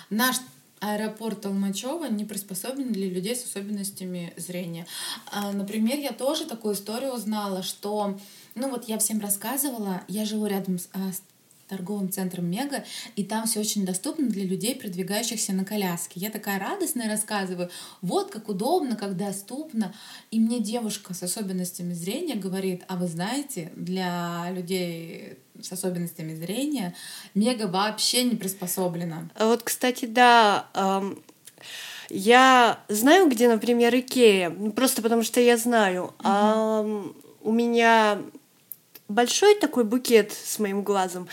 наш 0.10 0.38
аэропорт 0.80 1.42
Толмачева 1.42 2.06
не 2.06 2.26
приспособлен 2.26 2.92
для 2.92 3.10
людей 3.10 3.36
с 3.36 3.46
особенностями 3.46 4.34
зрения. 4.38 4.86
А, 5.32 5.52
например, 5.52 6.00
я 6.00 6.12
тоже 6.12 6.46
такую 6.46 6.76
историю 6.76 7.14
узнала, 7.14 7.64
что, 7.64 8.18
ну 8.56 8.70
вот 8.70 8.88
я 8.88 8.98
всем 8.98 9.20
рассказывала, 9.20 10.02
я 10.08 10.26
живу 10.26 10.46
рядом 10.46 10.78
с, 10.78 10.90
а, 10.94 11.12
с 11.12 11.22
торговым 11.68 12.10
центром 12.10 12.50
Мега, 12.50 12.84
и 13.16 13.24
там 13.24 13.46
все 13.46 13.60
очень 13.60 13.86
доступно 13.86 14.28
для 14.28 14.46
людей, 14.46 14.76
продвигающихся 14.76 15.54
на 15.54 15.66
коляске. 15.66 16.20
Я 16.20 16.30
такая 16.30 16.60
радостная 16.60 17.10
рассказываю, 17.10 17.70
вот 18.02 18.32
как 18.32 18.50
удобно, 18.50 18.96
как 18.96 19.18
доступно. 19.18 19.94
И 20.32 20.40
мне 20.40 20.60
девушка 20.60 21.14
с 21.14 21.24
особенностями 21.24 21.94
зрения 21.94 22.36
говорит, 22.36 22.84
а 22.88 22.96
вы 22.96 23.08
знаете, 23.08 23.72
для 23.76 24.50
людей 24.52 25.40
с 25.62 25.72
особенностями 25.72 26.34
зрения 26.36 26.96
Мега 27.34 27.68
вообще 27.68 28.24
не 28.24 28.36
приспособлена. 28.36 29.30
А 29.36 29.48
вот, 29.48 29.64
кстати, 29.64 30.06
да, 30.06 30.68
эм... 30.74 31.22
Я 32.10 32.80
знаю, 32.88 33.30
где, 33.30 33.50
например, 33.50 33.94
Икея, 33.94 34.50
просто 34.50 35.02
потому 35.02 35.24
что 35.24 35.42
я 35.42 35.58
знаю. 35.58 36.14
Mm-hmm. 36.20 36.24
А 36.24 36.86
у 37.42 37.52
меня 37.52 38.22
большой 39.10 39.56
такой 39.56 39.84
букет 39.84 40.32
с 40.32 40.58
моим 40.60 40.84
глазом. 40.84 41.28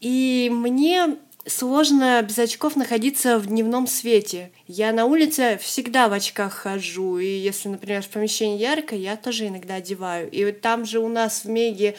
И 0.00 0.50
мне 0.52 1.16
сложно 1.46 2.20
без 2.22 2.38
очков 2.38 2.76
находиться 2.76 3.38
в 3.38 3.46
дневном 3.46 3.86
свете. 3.86 4.50
Я 4.66 4.92
на 4.92 5.06
улице 5.06 5.58
всегда 5.62 6.08
в 6.08 6.12
очках 6.12 6.52
хожу, 6.52 7.18
и 7.18 7.26
если, 7.26 7.68
например, 7.68 8.02
в 8.02 8.08
помещении 8.08 8.58
ярко, 8.58 8.94
я 8.94 9.16
тоже 9.16 9.48
иногда 9.48 9.76
одеваю. 9.76 10.30
И 10.30 10.44
вот 10.44 10.60
там 10.60 10.84
же 10.84 10.98
у 11.00 11.08
нас 11.08 11.44
в 11.44 11.48
Меге 11.48 11.96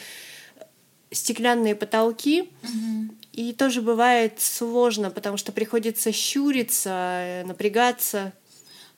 стеклянные 1.12 1.74
потолки, 1.74 2.50
угу. 2.62 3.14
и 3.32 3.52
тоже 3.52 3.82
бывает 3.82 4.40
сложно, 4.40 5.10
потому 5.10 5.36
что 5.36 5.52
приходится 5.52 6.12
щуриться, 6.12 7.44
напрягаться. 7.46 8.32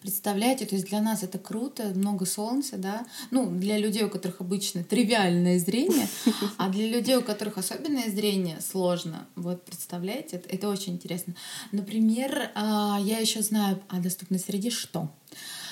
Представляете, 0.05 0.67
то 0.67 0.75
есть 0.75 0.87
для 0.89 1.01
нас 1.01 1.23
это 1.23 1.39
круто, 1.39 1.85
много 1.95 2.27
солнца, 2.27 2.77
да, 2.77 3.07
ну, 3.31 3.51
для 3.51 3.79
людей, 3.79 4.03
у 4.03 4.11
которых 4.11 4.43
обычно 4.43 4.85
тривиальное 4.85 5.59
зрение, 5.59 6.07
а 6.59 6.69
для 6.69 6.87
людей, 6.87 7.17
у 7.17 7.23
которых 7.23 7.57
особенное 7.57 8.11
зрение, 8.11 8.61
сложно. 8.61 9.27
Вот, 9.35 9.65
представляете, 9.65 10.37
это, 10.37 10.55
это 10.55 10.69
очень 10.69 10.93
интересно. 10.93 11.35
Например, 11.73 12.51
а, 12.55 12.99
я 13.01 13.17
еще 13.17 13.41
знаю 13.41 13.81
о 13.89 13.99
доступной 13.99 14.41
среде 14.41 14.69
что? 14.69 15.11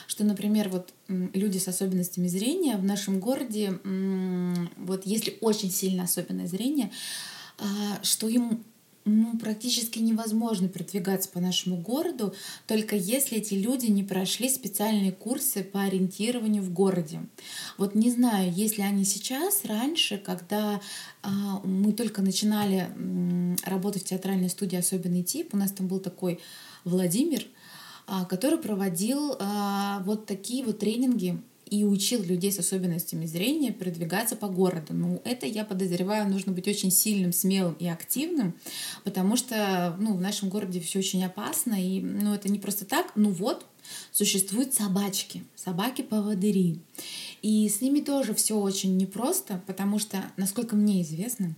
Что, 0.06 0.24
например, 0.24 0.68
вот 0.68 0.92
люди 1.08 1.58
с 1.58 1.68
особенностями 1.68 2.28
зрения 2.28 2.76
в 2.76 2.84
нашем 2.84 3.20
городе, 3.20 3.78
вот 4.76 5.06
если 5.06 5.36
очень 5.40 5.70
сильно 5.70 6.04
особенное 6.04 6.46
зрение, 6.46 6.90
а, 7.58 8.02
что 8.02 8.28
им 8.28 8.64
ну, 9.04 9.36
практически 9.36 9.98
невозможно 9.98 10.68
продвигаться 10.68 11.28
по 11.28 11.40
нашему 11.40 11.76
городу, 11.76 12.34
только 12.66 12.94
если 12.94 13.38
эти 13.38 13.54
люди 13.54 13.86
не 13.86 14.04
прошли 14.04 14.48
специальные 14.48 15.12
курсы 15.12 15.64
по 15.64 15.82
ориентированию 15.82 16.62
в 16.62 16.72
городе. 16.72 17.20
Вот 17.78 17.94
не 17.94 18.10
знаю, 18.10 18.52
если 18.52 18.82
они 18.82 19.04
сейчас, 19.04 19.64
раньше, 19.64 20.18
когда 20.18 20.80
а, 21.22 21.60
мы 21.64 21.92
только 21.92 22.22
начинали 22.22 22.88
м, 22.96 23.56
работать 23.64 24.04
в 24.04 24.08
театральной 24.08 24.50
студии 24.50 24.76
«Особенный 24.76 25.24
тип», 25.24 25.52
у 25.52 25.56
нас 25.56 25.72
там 25.72 25.88
был 25.88 25.98
такой 25.98 26.40
Владимир, 26.84 27.46
который 28.28 28.58
проводил 28.58 29.36
а, 29.38 30.02
вот 30.04 30.26
такие 30.26 30.64
вот 30.64 30.78
тренинги 30.78 31.40
и 31.72 31.84
учил 31.84 32.22
людей 32.22 32.52
с 32.52 32.58
особенностями 32.58 33.24
зрения 33.24 33.72
передвигаться 33.72 34.36
по 34.36 34.46
городу. 34.46 34.92
Ну, 34.92 35.22
это, 35.24 35.46
я 35.46 35.64
подозреваю, 35.64 36.28
нужно 36.28 36.52
быть 36.52 36.68
очень 36.68 36.90
сильным, 36.90 37.32
смелым 37.32 37.74
и 37.78 37.88
активным, 37.88 38.54
потому 39.04 39.36
что 39.36 39.96
ну, 39.98 40.14
в 40.14 40.20
нашем 40.20 40.50
городе 40.50 40.80
все 40.80 40.98
очень 40.98 41.24
опасно, 41.24 41.82
и 41.82 42.02
ну, 42.02 42.34
это 42.34 42.50
не 42.50 42.58
просто 42.58 42.84
так. 42.84 43.12
Ну 43.16 43.30
вот, 43.30 43.64
существуют 44.10 44.74
собачки, 44.74 45.44
собаки-поводыри. 45.56 46.78
И 47.40 47.66
с 47.68 47.80
ними 47.80 48.00
тоже 48.00 48.34
все 48.34 48.58
очень 48.58 48.98
непросто, 48.98 49.62
потому 49.66 49.98
что, 49.98 50.22
насколько 50.36 50.76
мне 50.76 51.00
известно, 51.00 51.54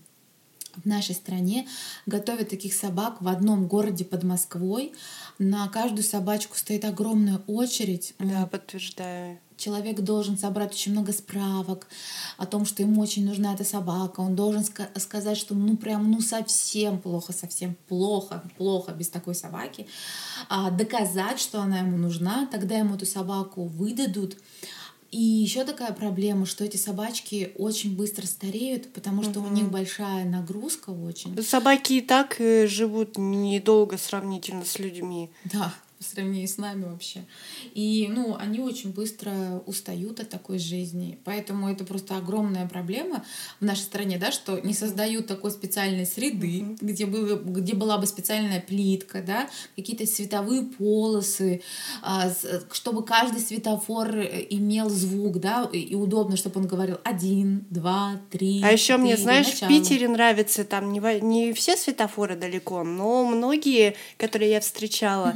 в 0.83 0.87
нашей 0.87 1.15
стране 1.15 1.67
готовят 2.07 2.51
таких 2.51 2.75
собак 2.75 3.21
в 3.21 3.29
одном 3.29 3.67
городе 3.67 4.05
под 4.05 4.23
Москвой. 4.25 4.93
На 5.39 5.69
каждую 5.69 6.05
собачку 6.05 6.57
стоит 6.57 6.85
огромная 6.85 7.41
очередь. 7.47 8.15
Да, 8.19 8.47
подтверждаю 8.47 9.39
человек 9.57 10.01
должен 10.01 10.37
собрать 10.37 10.73
очень 10.73 10.93
много 10.93 11.13
справок 11.13 11.87
о 12.37 12.47
том, 12.47 12.67
что 12.67 12.83
ему 12.83 13.01
очень 13.01 13.27
нужна 13.27 13.55
эта 13.55 13.65
собака. 13.65 14.21
Он 14.21 14.35
должен 14.35 14.63
ска- 14.63 14.99
сказать, 14.99 15.39
что 15.39 15.55
ну 15.55 15.77
прям 15.77 16.11
ну 16.11 16.21
совсем 16.21 16.99
плохо, 16.99 17.33
совсем 17.33 17.77
плохо, 17.89 18.43
плохо 18.57 18.93
без 18.93 19.09
такой 19.09 19.35
собаки. 19.35 19.87
А, 20.49 20.71
доказать, 20.71 21.41
что 21.41 21.61
она 21.61 21.79
ему 21.79 21.97
нужна, 21.97 22.47
тогда 22.51 22.77
ему 22.77 22.95
эту 22.97 23.07
собаку 23.07 23.65
выдадут. 23.65 24.37
И 25.15 25.21
еще 25.21 25.63
такая 25.63 25.93
проблема, 25.93 26.45
что 26.45 26.65
эти 26.65 26.77
собачки 26.77 27.53
очень 27.57 27.95
быстро 27.95 28.27
стареют, 28.27 28.93
потому 28.93 29.23
что 29.23 29.39
угу. 29.39 29.49
у 29.49 29.53
них 29.53 29.71
большая 29.71 30.25
нагрузка 30.25 30.91
очень. 30.91 31.41
Собаки 31.41 31.93
и 31.93 32.01
так 32.01 32.41
э, 32.41 32.67
живут 32.67 33.17
недолго 33.17 33.97
сравнительно 33.97 34.65
с 34.65 34.81
людьми. 34.81 35.31
Да 35.45 35.73
по 36.05 36.11
сравнению 36.11 36.49
с 36.49 36.59
нами 36.59 36.85
вообще. 36.85 37.25
И, 37.75 38.09
ну, 38.11 38.37
они 38.39 38.61
очень 38.61 38.93
быстро 38.93 39.63
устают 39.67 40.21
от 40.21 40.29
такой 40.29 40.59
жизни. 40.59 41.19
Поэтому 41.25 41.71
это 41.71 41.85
просто 41.85 42.17
огромная 42.17 42.69
проблема 42.69 43.25
в 43.61 43.65
нашей 43.65 43.83
стране, 43.83 44.19
да, 44.19 44.31
что 44.33 44.59
не 44.61 44.75
создают 44.75 45.27
такой 45.27 45.51
специальной 45.51 46.07
среды, 46.07 46.61
mm-hmm. 46.61 46.79
где, 46.81 47.07
было, 47.07 47.37
где 47.37 47.75
была 47.75 47.99
бы 47.99 48.07
специальная 48.07 48.61
плитка, 48.61 49.23
да, 49.23 49.49
какие-то 49.77 50.07
световые 50.07 50.63
полосы, 50.63 51.63
а, 52.03 52.31
чтобы 52.73 53.05
каждый 53.05 53.41
светофор 53.41 54.17
э, 54.17 54.47
имел 54.51 54.91
звук, 54.91 55.41
да, 55.41 55.69
и 55.73 55.95
удобно, 55.95 56.37
чтобы 56.37 56.61
он 56.61 56.67
говорил 56.67 56.99
один, 57.05 57.67
два, 57.71 58.21
три. 58.31 58.63
А 58.63 58.71
еще 58.71 58.97
мне, 58.97 59.17
знаешь, 59.17 59.47
начало. 59.47 59.69
в 59.69 59.73
Питере 59.73 60.09
нравится 60.09 60.65
там 60.65 60.93
не, 60.93 61.01
не 61.21 61.53
все 61.53 61.77
светофоры 61.77 62.37
далеко, 62.37 62.85
но 62.85 63.25
многие, 63.25 63.95
которые 64.19 64.51
я 64.53 64.61
встречала, 64.61 65.35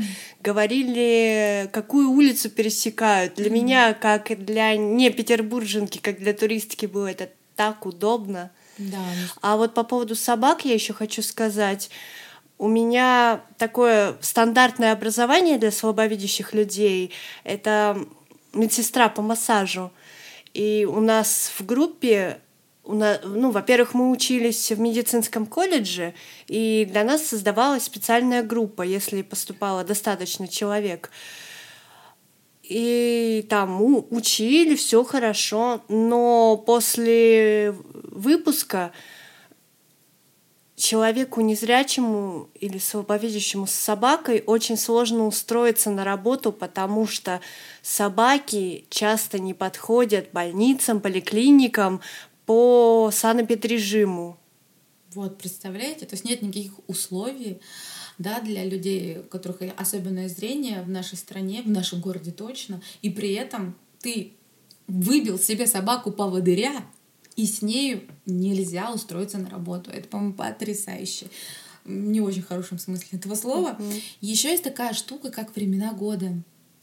говорили, 0.48 1.68
какую 1.72 2.10
улицу 2.10 2.48
пересекают. 2.48 3.34
Для 3.34 3.46
mm-hmm. 3.46 3.50
меня, 3.50 3.94
как 3.94 4.44
для 4.44 4.76
не 4.76 5.10
петербурженки, 5.10 5.98
как 5.98 6.18
для 6.18 6.32
туристки 6.32 6.86
было 6.86 7.08
это 7.08 7.28
так 7.54 7.84
удобно. 7.84 8.50
Да. 8.78 9.04
А 9.42 9.56
вот 9.58 9.74
по 9.74 9.84
поводу 9.84 10.14
собак 10.14 10.64
я 10.64 10.72
еще 10.72 10.94
хочу 10.94 11.22
сказать. 11.22 11.90
У 12.56 12.66
меня 12.66 13.42
такое 13.58 14.16
стандартное 14.22 14.92
образование 14.92 15.58
для 15.58 15.70
слабовидящих 15.70 16.54
людей. 16.54 17.12
Это 17.44 17.98
медсестра 18.54 19.10
по 19.10 19.20
массажу. 19.20 19.90
И 20.54 20.88
у 20.90 21.00
нас 21.00 21.52
в 21.58 21.66
группе 21.66 22.40
ну, 22.88 23.50
во-первых, 23.50 23.92
мы 23.92 24.10
учились 24.10 24.72
в 24.72 24.80
медицинском 24.80 25.46
колледже, 25.46 26.14
и 26.46 26.88
для 26.90 27.04
нас 27.04 27.26
создавалась 27.26 27.84
специальная 27.84 28.42
группа, 28.42 28.82
если 28.82 29.22
поступало 29.22 29.84
достаточно 29.84 30.48
человек. 30.48 31.10
И 32.62 33.46
там 33.48 33.82
учили, 34.10 34.74
все 34.74 35.04
хорошо, 35.04 35.82
но 35.88 36.56
после 36.56 37.74
выпуска 37.92 38.92
человеку 40.78 41.40
незрячему 41.40 42.48
или 42.54 42.78
слабовидящему 42.78 43.66
с 43.66 43.72
собакой 43.72 44.42
очень 44.46 44.76
сложно 44.76 45.26
устроиться 45.26 45.90
на 45.90 46.04
работу, 46.04 46.52
потому 46.52 47.06
что 47.06 47.40
собаки 47.82 48.86
часто 48.88 49.38
не 49.38 49.54
подходят 49.54 50.28
больницам, 50.32 51.00
поликлиникам 51.00 52.00
по 52.48 53.10
санэпидрежиму. 53.12 54.38
Вот, 55.12 55.36
представляете? 55.36 56.06
То 56.06 56.14
есть 56.14 56.24
нет 56.24 56.40
никаких 56.40 56.72
условий 56.86 57.60
да, 58.16 58.40
для 58.40 58.64
людей, 58.64 59.18
у 59.18 59.24
которых 59.24 59.58
особенное 59.76 60.30
зрение 60.30 60.80
в 60.80 60.88
нашей 60.88 61.18
стране, 61.18 61.60
в 61.60 61.68
нашем 61.68 62.00
городе 62.00 62.30
точно, 62.30 62.80
и 63.02 63.10
при 63.10 63.34
этом 63.34 63.76
ты 64.00 64.32
выбил 64.86 65.38
себе 65.38 65.66
собаку 65.66 66.10
поводыря, 66.10 66.86
и 67.36 67.44
с 67.44 67.60
нею 67.60 68.00
нельзя 68.24 68.92
устроиться 68.92 69.36
на 69.36 69.50
работу. 69.50 69.90
Это, 69.90 70.08
по-моему, 70.08 70.32
потрясающе. 70.32 71.26
Не 71.84 72.22
очень 72.22 72.42
хорошем 72.42 72.78
смысле 72.78 73.18
этого 73.18 73.34
слова. 73.34 73.76
Uh-huh. 73.78 74.02
Еще 74.22 74.48
есть 74.52 74.64
такая 74.64 74.94
штука, 74.94 75.30
как 75.30 75.54
времена 75.54 75.92
года. 75.92 76.32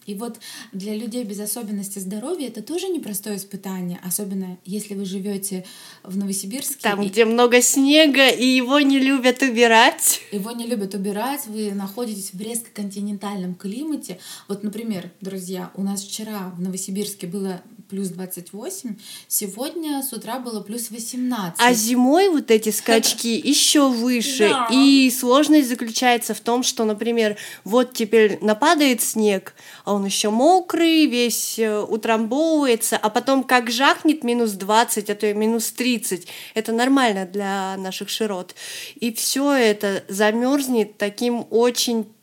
И 0.05 0.13
вот 0.13 0.39
для 0.71 0.95
людей 0.95 1.23
без 1.23 1.39
особенности 1.39 1.99
здоровья 1.99 2.47
это 2.47 2.61
тоже 2.61 2.87
непростое 2.89 3.37
испытание, 3.37 3.99
особенно 4.03 4.57
если 4.63 4.93
вы 4.93 5.05
живете 5.05 5.65
в 6.03 6.17
Новосибирске. 6.17 6.75
Там, 6.81 7.01
и... 7.01 7.09
где 7.09 7.25
много 7.25 7.61
снега, 7.61 8.29
и 8.29 8.45
его 8.45 8.79
не 8.79 8.99
любят 8.99 9.41
убирать. 9.41 10.21
Его 10.31 10.51
не 10.51 10.67
любят 10.67 10.93
убирать, 10.93 11.47
вы 11.47 11.71
находитесь 11.71 12.33
в 12.33 12.41
резко 12.41 12.69
континентальном 12.73 13.55
климате. 13.55 14.19
Вот, 14.47 14.63
например, 14.63 15.11
друзья, 15.21 15.71
у 15.75 15.81
нас 15.81 16.03
вчера 16.03 16.53
в 16.55 16.61
Новосибирске 16.61 17.27
было 17.27 17.61
плюс 17.87 18.09
28, 18.09 18.95
сегодня 19.27 20.01
с 20.01 20.13
утра 20.13 20.39
было 20.39 20.61
плюс 20.61 20.89
18. 20.91 21.55
А 21.59 21.73
зимой 21.73 22.29
вот 22.29 22.51
эти 22.51 22.69
скачки 22.69 23.27
еще 23.43 23.89
выше. 23.89 24.49
Да. 24.49 24.67
И 24.71 25.11
сложность 25.11 25.69
заключается 25.69 26.33
в 26.33 26.39
том, 26.39 26.63
что, 26.63 26.85
например, 26.85 27.37
вот 27.63 27.93
теперь 27.93 28.39
нападает 28.41 29.01
снег, 29.01 29.55
а 29.83 29.93
он 29.93 30.05
еще 30.05 30.29
мокрый, 30.29 31.05
весь 31.05 31.59
э, 31.59 31.79
утрамбовывается, 31.79 32.97
а 32.97 33.09
потом 33.09 33.43
как 33.43 33.69
жахнет 33.69 34.23
минус 34.23 34.51
20, 34.51 35.09
а 35.09 35.15
то 35.15 35.27
и 35.27 35.33
минус 35.33 35.71
30. 35.71 36.27
Это 36.53 36.71
нормально 36.71 37.25
для 37.25 37.77
наших 37.77 38.09
широт. 38.09 38.55
И 38.95 39.13
все 39.13 39.51
это 39.51 40.03
замерзнет 40.07 40.97
таким 40.97 41.45
очень 41.49 42.14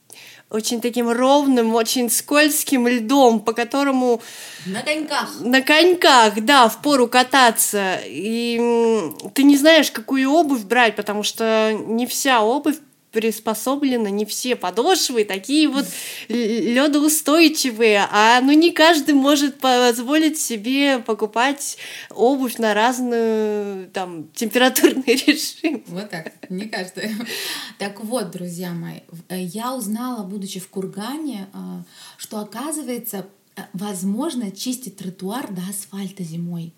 очень 0.53 0.81
таким 0.81 1.11
ровным, 1.11 1.75
очень 1.75 2.11
скользким 2.11 2.87
льдом, 2.87 3.41
по 3.41 3.53
которому... 3.55 4.21
На 4.67 4.83
коньках. 4.83 5.41
На 5.41 5.63
коньках, 5.63 6.35
да, 6.43 6.69
в 6.69 6.83
пору 6.83 7.09
кататься. 7.09 7.99
И 8.05 8.61
ты 9.35 9.45
не 9.45 9.57
знаешь, 9.57 9.91
какую 9.91 10.31
обувь 10.31 10.63
брать, 10.63 10.95
потому 10.95 11.23
что 11.23 11.73
не 11.73 12.07
вся 12.07 12.43
обувь 12.43 12.77
приспособлены 13.13 14.11
не 14.11 14.25
все 14.25 14.57
подошвы 14.57 15.25
такие 15.25 15.69
вот 15.69 15.85
ледоустойчивые, 16.29 18.09
а 18.11 18.41
ну 18.41 18.53
не 18.53 18.73
каждый 18.73 19.15
может 19.15 19.59
позволить 19.59 20.39
себе 20.39 20.99
покупать 20.99 21.77
обувь 22.11 22.59
на 22.59 22.75
разную 22.75 23.91
там 23.91 24.29
температурный 24.35 25.05
режим. 25.27 25.85
Вот 25.87 26.11
так, 26.11 26.33
не 26.49 26.69
каждый. 26.69 27.11
Так 27.79 28.03
вот, 28.03 28.31
друзья 28.31 28.73
мои, 28.73 29.01
э, 29.29 29.43
я 29.43 29.75
узнала, 29.75 30.25
будучи 30.25 30.61
в 30.61 30.69
Кургане, 30.69 31.49
э, 31.53 31.59
что 32.17 32.39
оказывается 32.39 33.27
э, 33.57 33.63
возможно 33.75 34.51
чистить 34.51 34.97
тротуар 34.97 35.53
до 35.53 35.63
асфальта 35.69 36.23
зимой. 36.23 36.73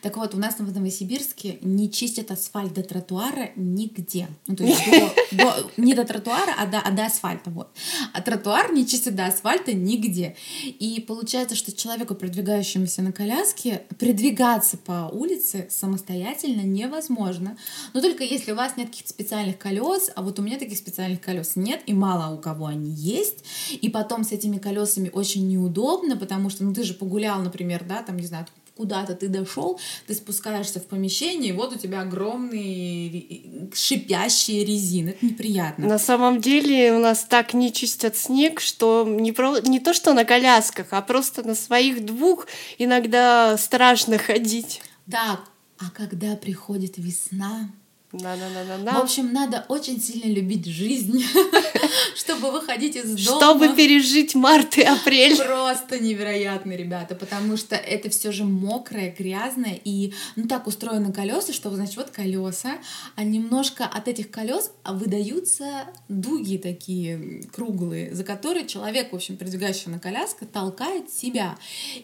Так 0.00 0.16
вот, 0.16 0.34
у 0.34 0.38
нас 0.38 0.56
в 0.58 0.74
Новосибирске 0.74 1.58
не 1.60 1.90
чистят 1.90 2.30
асфальт 2.30 2.72
до 2.72 2.82
тротуара 2.82 3.50
нигде. 3.56 4.28
Ну, 4.46 4.56
то 4.56 4.64
есть 4.64 4.80
до, 5.32 5.36
до, 5.36 5.70
не 5.76 5.94
до 5.94 6.04
тротуара, 6.04 6.54
а 6.58 6.66
до, 6.66 6.78
а 6.80 6.90
до 6.90 7.06
асфальта. 7.06 7.50
Вот. 7.50 7.68
А 8.12 8.22
тротуар 8.22 8.72
не 8.72 8.86
чистят 8.86 9.14
до 9.14 9.26
асфальта 9.26 9.72
нигде. 9.72 10.36
И 10.64 11.04
получается, 11.06 11.56
что 11.56 11.72
человеку, 11.72 12.14
продвигающемуся 12.14 13.02
на 13.02 13.12
коляске, 13.12 13.82
передвигаться 13.98 14.76
по 14.78 15.10
улице 15.12 15.66
самостоятельно 15.70 16.62
невозможно. 16.62 17.56
Но 17.94 18.00
только 18.00 18.24
если 18.24 18.52
у 18.52 18.56
вас 18.56 18.76
нет 18.76 18.88
каких-то 18.88 19.10
специальных 19.10 19.58
колес, 19.58 20.10
а 20.14 20.22
вот 20.22 20.38
у 20.38 20.42
меня 20.42 20.58
таких 20.58 20.78
специальных 20.78 21.20
колес 21.20 21.56
нет, 21.56 21.82
и 21.86 21.92
мало 21.92 22.34
у 22.34 22.38
кого 22.38 22.66
они 22.66 22.90
есть. 22.90 23.44
И 23.80 23.88
потом 23.88 24.24
с 24.24 24.32
этими 24.32 24.58
колесами 24.58 25.10
очень 25.12 25.48
неудобно, 25.48 26.16
потому 26.16 26.50
что, 26.50 26.64
ну, 26.64 26.72
ты 26.72 26.82
же 26.82 26.94
погулял, 26.94 27.40
например, 27.42 27.84
да, 27.84 28.02
там, 28.02 28.16
не 28.16 28.26
знаю, 28.26 28.46
куда-то 28.82 29.14
ты 29.14 29.28
дошел, 29.28 29.78
ты 30.08 30.14
спускаешься 30.14 30.80
в 30.80 30.86
помещение, 30.86 31.50
и 31.50 31.56
вот 31.56 31.72
у 31.72 31.78
тебя 31.78 32.00
огромные 32.00 33.68
шипящие 33.72 34.64
резины. 34.64 35.10
Это 35.10 35.26
неприятно. 35.26 35.86
На 35.86 35.98
самом 36.00 36.40
деле 36.40 36.92
у 36.92 36.98
нас 36.98 37.24
так 37.24 37.54
не 37.54 37.72
чистят 37.72 38.16
снег, 38.16 38.58
что 38.60 39.06
не, 39.08 39.30
про... 39.30 39.60
не 39.60 39.78
то 39.78 39.94
что 39.94 40.14
на 40.14 40.24
колясках, 40.24 40.88
а 40.90 41.00
просто 41.00 41.46
на 41.46 41.54
своих 41.54 42.04
двух 42.04 42.48
иногда 42.76 43.56
страшно 43.56 44.18
ходить. 44.18 44.82
Да, 45.06 45.38
а 45.78 45.90
когда 45.90 46.34
приходит 46.34 46.98
весна, 46.98 47.70
на 48.12 48.36
-на 48.36 48.48
-на 48.50 48.64
-на 48.64 48.84
-на. 48.84 48.94
В 48.98 49.02
общем, 49.02 49.32
надо 49.32 49.64
очень 49.68 50.00
сильно 50.00 50.26
любить 50.26 50.66
жизнь, 50.66 51.24
чтобы 52.14 52.50
выходить 52.50 52.96
из 52.96 53.24
дома. 53.24 53.38
Чтобы 53.38 53.74
пережить 53.74 54.34
март 54.34 54.76
и 54.78 54.82
апрель. 54.82 55.36
Просто 55.36 55.98
невероятно, 55.98 56.72
ребята, 56.72 57.14
потому 57.14 57.56
что 57.56 57.74
это 57.74 58.10
все 58.10 58.30
же 58.30 58.44
мокрое, 58.44 59.14
грязное, 59.18 59.80
и 59.82 60.12
ну 60.36 60.46
так 60.46 60.66
устроены 60.66 61.12
колеса, 61.12 61.52
что, 61.52 61.70
значит, 61.70 61.96
вот 61.96 62.10
колеса, 62.10 62.72
а 63.16 63.24
немножко 63.24 63.86
от 63.86 64.08
этих 64.08 64.30
колес 64.30 64.70
выдаются 64.84 65.86
дуги 66.08 66.58
такие 66.58 67.42
круглые, 67.52 68.14
за 68.14 68.24
которые 68.24 68.66
человек, 68.66 69.12
в 69.12 69.16
общем, 69.16 69.36
передвигающий 69.36 69.90
на 69.90 69.98
коляске, 69.98 70.44
толкает 70.44 71.10
себя. 71.10 71.56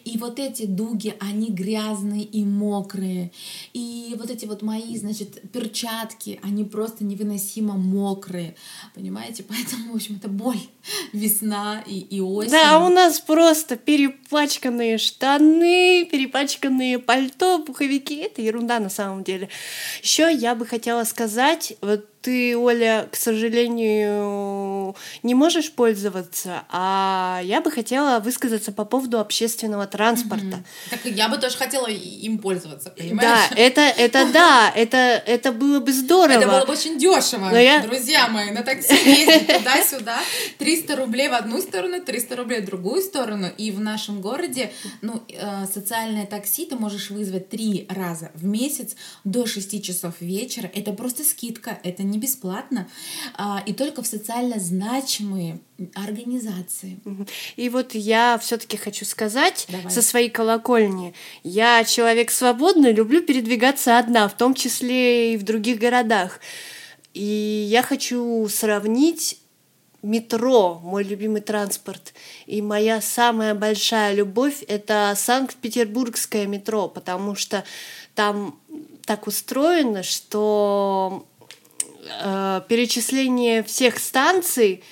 И 0.05 0.17
вот 0.17 0.39
эти 0.39 0.65
дуги, 0.65 1.13
они 1.19 1.49
грязные 1.49 2.23
и 2.23 2.43
мокрые. 2.43 3.31
И 3.73 4.15
вот 4.17 4.31
эти 4.31 4.45
вот 4.45 4.63
мои, 4.63 4.97
значит, 4.97 5.51
перчатки, 5.51 5.98
перчатки, 5.99 6.39
они 6.43 6.63
просто 6.63 7.03
невыносимо 7.03 7.75
мокрые, 7.75 8.55
понимаете? 8.95 9.43
Поэтому, 9.43 9.93
в 9.93 9.95
общем, 9.95 10.17
это 10.17 10.29
боль. 10.29 10.59
Весна 11.13 11.83
и, 11.85 11.99
и 11.99 12.21
осень. 12.21 12.51
Да, 12.51 12.85
у 12.85 12.89
нас 12.89 13.19
просто 13.19 13.75
перепачканные 13.75 14.97
штаны, 14.97 16.07
перепачканные 16.11 16.99
пальто, 16.99 17.59
пуховики. 17.59 18.15
Это 18.15 18.41
ерунда 18.41 18.79
на 18.79 18.89
самом 18.89 19.23
деле. 19.23 19.49
Еще 20.01 20.33
я 20.33 20.55
бы 20.55 20.65
хотела 20.65 21.03
сказать, 21.03 21.73
вот 21.81 22.05
ты, 22.21 22.57
Оля, 22.57 23.07
к 23.11 23.15
сожалению, 23.15 24.48
не 25.23 25.35
можешь 25.35 25.71
пользоваться, 25.71 26.63
а 26.69 27.41
я 27.43 27.61
бы 27.61 27.71
хотела 27.71 28.19
высказаться 28.19 28.71
по 28.71 28.85
поводу 28.85 29.19
общественного 29.19 29.87
транспорта. 29.87 30.45
Mm-hmm. 30.45 30.89
Так 30.89 31.05
я 31.05 31.29
бы 31.29 31.37
тоже 31.37 31.57
хотела 31.57 31.87
им 31.87 32.39
пользоваться, 32.39 32.89
понимаешь? 32.91 33.49
Да, 33.49 33.55
это, 33.55 33.81
это 33.81 34.31
да, 34.31 34.71
это, 34.75 34.97
это 34.97 35.51
было 35.51 35.79
бы 35.79 35.91
здорово. 35.91 36.37
Это 36.37 36.47
было 36.47 36.65
бы 36.65 36.73
очень 36.73 36.97
дешево, 36.97 37.55
я... 37.55 37.81
друзья 37.81 38.27
мои, 38.27 38.51
на 38.51 38.63
такси 38.63 38.93
ездить 38.93 39.47
туда-сюда, 39.47 40.19
300 40.57 40.95
рублей 40.95 41.29
в 41.29 41.33
одну 41.33 41.61
сторону, 41.61 42.01
300 42.01 42.35
рублей 42.35 42.61
в 42.61 42.65
другую 42.65 43.01
сторону, 43.01 43.47
и 43.57 43.71
в 43.71 43.79
нашем 43.79 44.21
городе, 44.21 44.71
ну, 45.01 45.21
э, 45.27 45.65
социальное 45.71 46.25
такси 46.25 46.65
ты 46.65 46.75
можешь 46.75 47.09
вызвать 47.09 47.49
три 47.49 47.87
раза 47.89 48.31
в 48.33 48.45
месяц 48.45 48.95
до 49.23 49.45
6 49.45 49.83
часов 49.83 50.13
вечера, 50.19 50.69
это 50.73 50.93
просто 50.93 51.23
скидка, 51.23 51.79
это 51.83 52.03
не 52.03 52.17
бесплатно, 52.17 52.87
а, 53.35 53.63
и 53.65 53.73
только 53.73 54.01
в 54.01 54.07
социально 54.07 54.59
значимые 54.79 55.59
организации. 55.93 56.99
И 57.57 57.69
вот 57.69 57.95
я 57.95 58.37
все-таки 58.41 58.77
хочу 58.77 59.05
сказать 59.05 59.67
Давай. 59.69 59.91
со 59.91 60.01
своей 60.01 60.29
колокольни, 60.29 61.13
я 61.43 61.83
человек 61.83 62.31
свободный, 62.31 62.93
люблю 62.93 63.21
передвигаться 63.21 63.99
одна, 63.99 64.27
в 64.29 64.37
том 64.37 64.53
числе 64.53 65.33
и 65.33 65.37
в 65.37 65.43
других 65.43 65.79
городах. 65.79 66.39
И 67.13 67.67
я 67.69 67.81
хочу 67.81 68.47
сравнить 68.47 69.39
метро, 70.01 70.79
мой 70.81 71.03
любимый 71.03 71.41
транспорт. 71.41 72.13
И 72.45 72.61
моя 72.61 73.01
самая 73.01 73.53
большая 73.53 74.13
любовь— 74.13 74.63
это 74.67 75.13
Санкт-Петербургское 75.17 76.47
метро, 76.47 76.87
потому 76.87 77.35
что 77.35 77.65
там 78.15 78.57
так 79.05 79.27
устроено, 79.27 80.03
что 80.03 81.25
э, 82.09 82.61
перечисление 82.67 83.63
всех 83.63 83.99
станций 83.99 84.83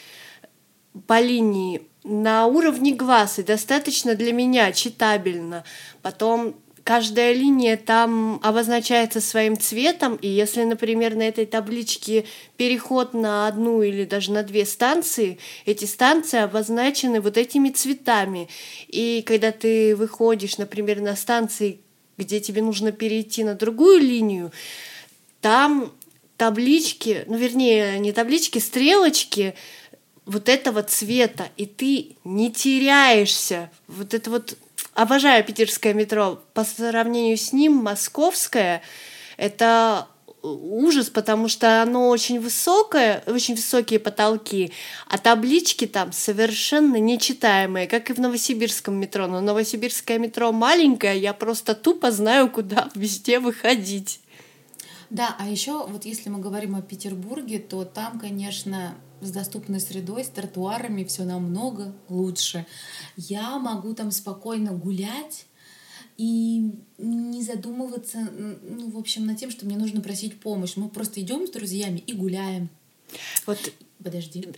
по 1.08 1.20
линии 1.20 1.82
на 2.04 2.48
уровне 2.48 2.94
глаз 2.94 3.40
и 3.40 3.44
достаточно 3.44 4.16
для 4.16 4.32
меня 4.32 4.72
читабельно. 4.72 5.64
Потом 6.02 6.56
каждая 6.88 7.34
линия 7.34 7.76
там 7.76 8.40
обозначается 8.42 9.20
своим 9.20 9.60
цветом, 9.60 10.16
и 10.16 10.30
если, 10.30 10.64
например, 10.64 11.16
на 11.16 11.24
этой 11.24 11.46
табличке 11.46 12.24
переход 12.56 13.14
на 13.14 13.46
одну 13.46 13.82
или 13.82 14.06
даже 14.06 14.32
на 14.32 14.42
две 14.42 14.66
станции, 14.66 15.38
эти 15.66 15.84
станции 15.84 16.40
обозначены 16.40 17.20
вот 17.20 17.36
этими 17.38 17.72
цветами. 17.72 18.48
И 18.88 19.22
когда 19.28 19.52
ты 19.52 19.98
выходишь, 19.98 20.58
например, 20.58 21.02
на 21.02 21.18
станции, 21.18 21.82
где 22.18 22.40
тебе 22.40 22.62
нужно 22.62 22.94
перейти 22.94 23.44
на 23.44 23.56
другую 23.56 24.00
линию, 24.00 24.54
там 25.42 25.92
таблички, 26.38 27.24
ну 27.28 27.36
вернее, 27.38 28.00
не 28.00 28.12
таблички, 28.12 28.60
стрелочки 28.60 29.56
вот 30.26 30.50
этого 30.50 30.84
цвета, 30.84 31.50
и 31.58 31.66
ты 31.66 32.18
не 32.24 32.52
теряешься. 32.52 33.72
Вот 33.88 34.14
это 34.14 34.30
вот 34.30 34.58
обожаю 34.94 35.44
питерское 35.44 35.94
метро. 35.94 36.42
По 36.54 36.64
сравнению 36.64 37.38
с 37.38 37.54
ним 37.54 37.74
московское 37.74 38.82
это 39.38 40.08
ужас, 40.42 41.10
потому 41.10 41.48
что 41.48 41.82
оно 41.82 42.10
очень 42.10 42.40
высокое, 42.40 43.24
очень 43.26 43.56
высокие 43.56 44.00
потолки, 44.00 44.72
а 45.08 45.18
таблички 45.18 45.88
там 45.88 46.12
совершенно 46.12 46.98
нечитаемые, 46.98 47.88
как 47.88 48.10
и 48.10 48.14
в 48.14 48.20
новосибирском 48.20 48.96
метро. 48.96 49.28
Но 49.28 49.42
новосибирское 49.42 50.20
метро 50.20 50.52
маленькое, 50.52 51.20
я 51.20 51.34
просто 51.34 51.76
тупо 51.76 52.12
знаю, 52.12 52.50
куда 52.50 52.90
везде 52.96 53.40
выходить. 53.40 54.20
Да, 55.10 55.36
а 55.40 55.50
еще 55.50 55.88
вот 55.88 56.06
если 56.06 56.30
мы 56.30 56.40
говорим 56.40 56.76
о 56.76 56.82
Петербурге, 56.82 57.60
то 57.60 57.86
там, 57.86 58.20
конечно, 58.20 58.96
с 59.22 59.32
доступной 59.32 59.80
средой, 59.80 60.24
с 60.24 60.30
тротуарами 60.30 61.04
все 61.04 61.24
намного 61.24 61.94
лучше. 62.10 62.66
Я 63.16 63.58
могу 63.58 63.94
там 63.94 64.12
спокойно 64.12 64.74
гулять 64.74 65.46
и 66.18 66.72
не 66.98 67.44
задумываться, 67.44 68.30
ну, 68.62 68.90
в 68.90 68.98
общем, 68.98 69.26
над 69.26 69.38
тем, 69.38 69.52
что 69.52 69.66
мне 69.66 69.78
нужно 69.78 70.02
просить 70.02 70.40
помощь. 70.40 70.76
Мы 70.76 70.90
просто 70.90 71.22
идем 71.22 71.48
с 71.48 71.52
друзьями 71.52 72.00
и 72.00 72.14
гуляем. 72.14 72.70
Вот 73.46 73.60
Подожди. 74.04 74.48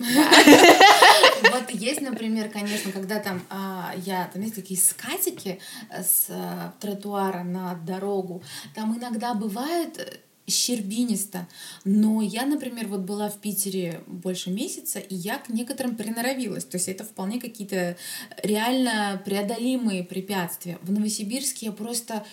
Вот 1.51 1.69
есть, 1.71 2.01
например, 2.01 2.49
конечно, 2.49 2.91
когда 2.91 3.19
там 3.19 3.41
а, 3.49 3.93
я, 4.05 4.29
там 4.31 4.41
есть 4.41 4.55
такие 4.55 4.79
скатики 4.79 5.59
с 5.89 6.25
а, 6.29 6.73
тротуара 6.81 7.43
на 7.43 7.75
дорогу, 7.75 8.43
там 8.75 8.97
иногда 8.97 9.33
бывает 9.33 10.21
щербинисто. 10.49 11.47
Но 11.83 12.21
я, 12.21 12.45
например, 12.45 12.87
вот 12.87 13.01
была 13.01 13.29
в 13.29 13.39
Питере 13.39 14.01
больше 14.07 14.49
месяца, 14.49 14.99
и 14.99 15.15
я 15.15 15.37
к 15.37 15.49
некоторым 15.49 15.95
приноровилась. 15.95 16.65
То 16.65 16.77
есть 16.77 16.89
это 16.89 17.03
вполне 17.03 17.39
какие-то 17.39 17.97
реально 18.43 19.21
преодолимые 19.25 20.03
препятствия. 20.03 20.77
В 20.81 20.91
Новосибирске 20.91 21.67
я 21.67 21.71
просто 21.71 22.25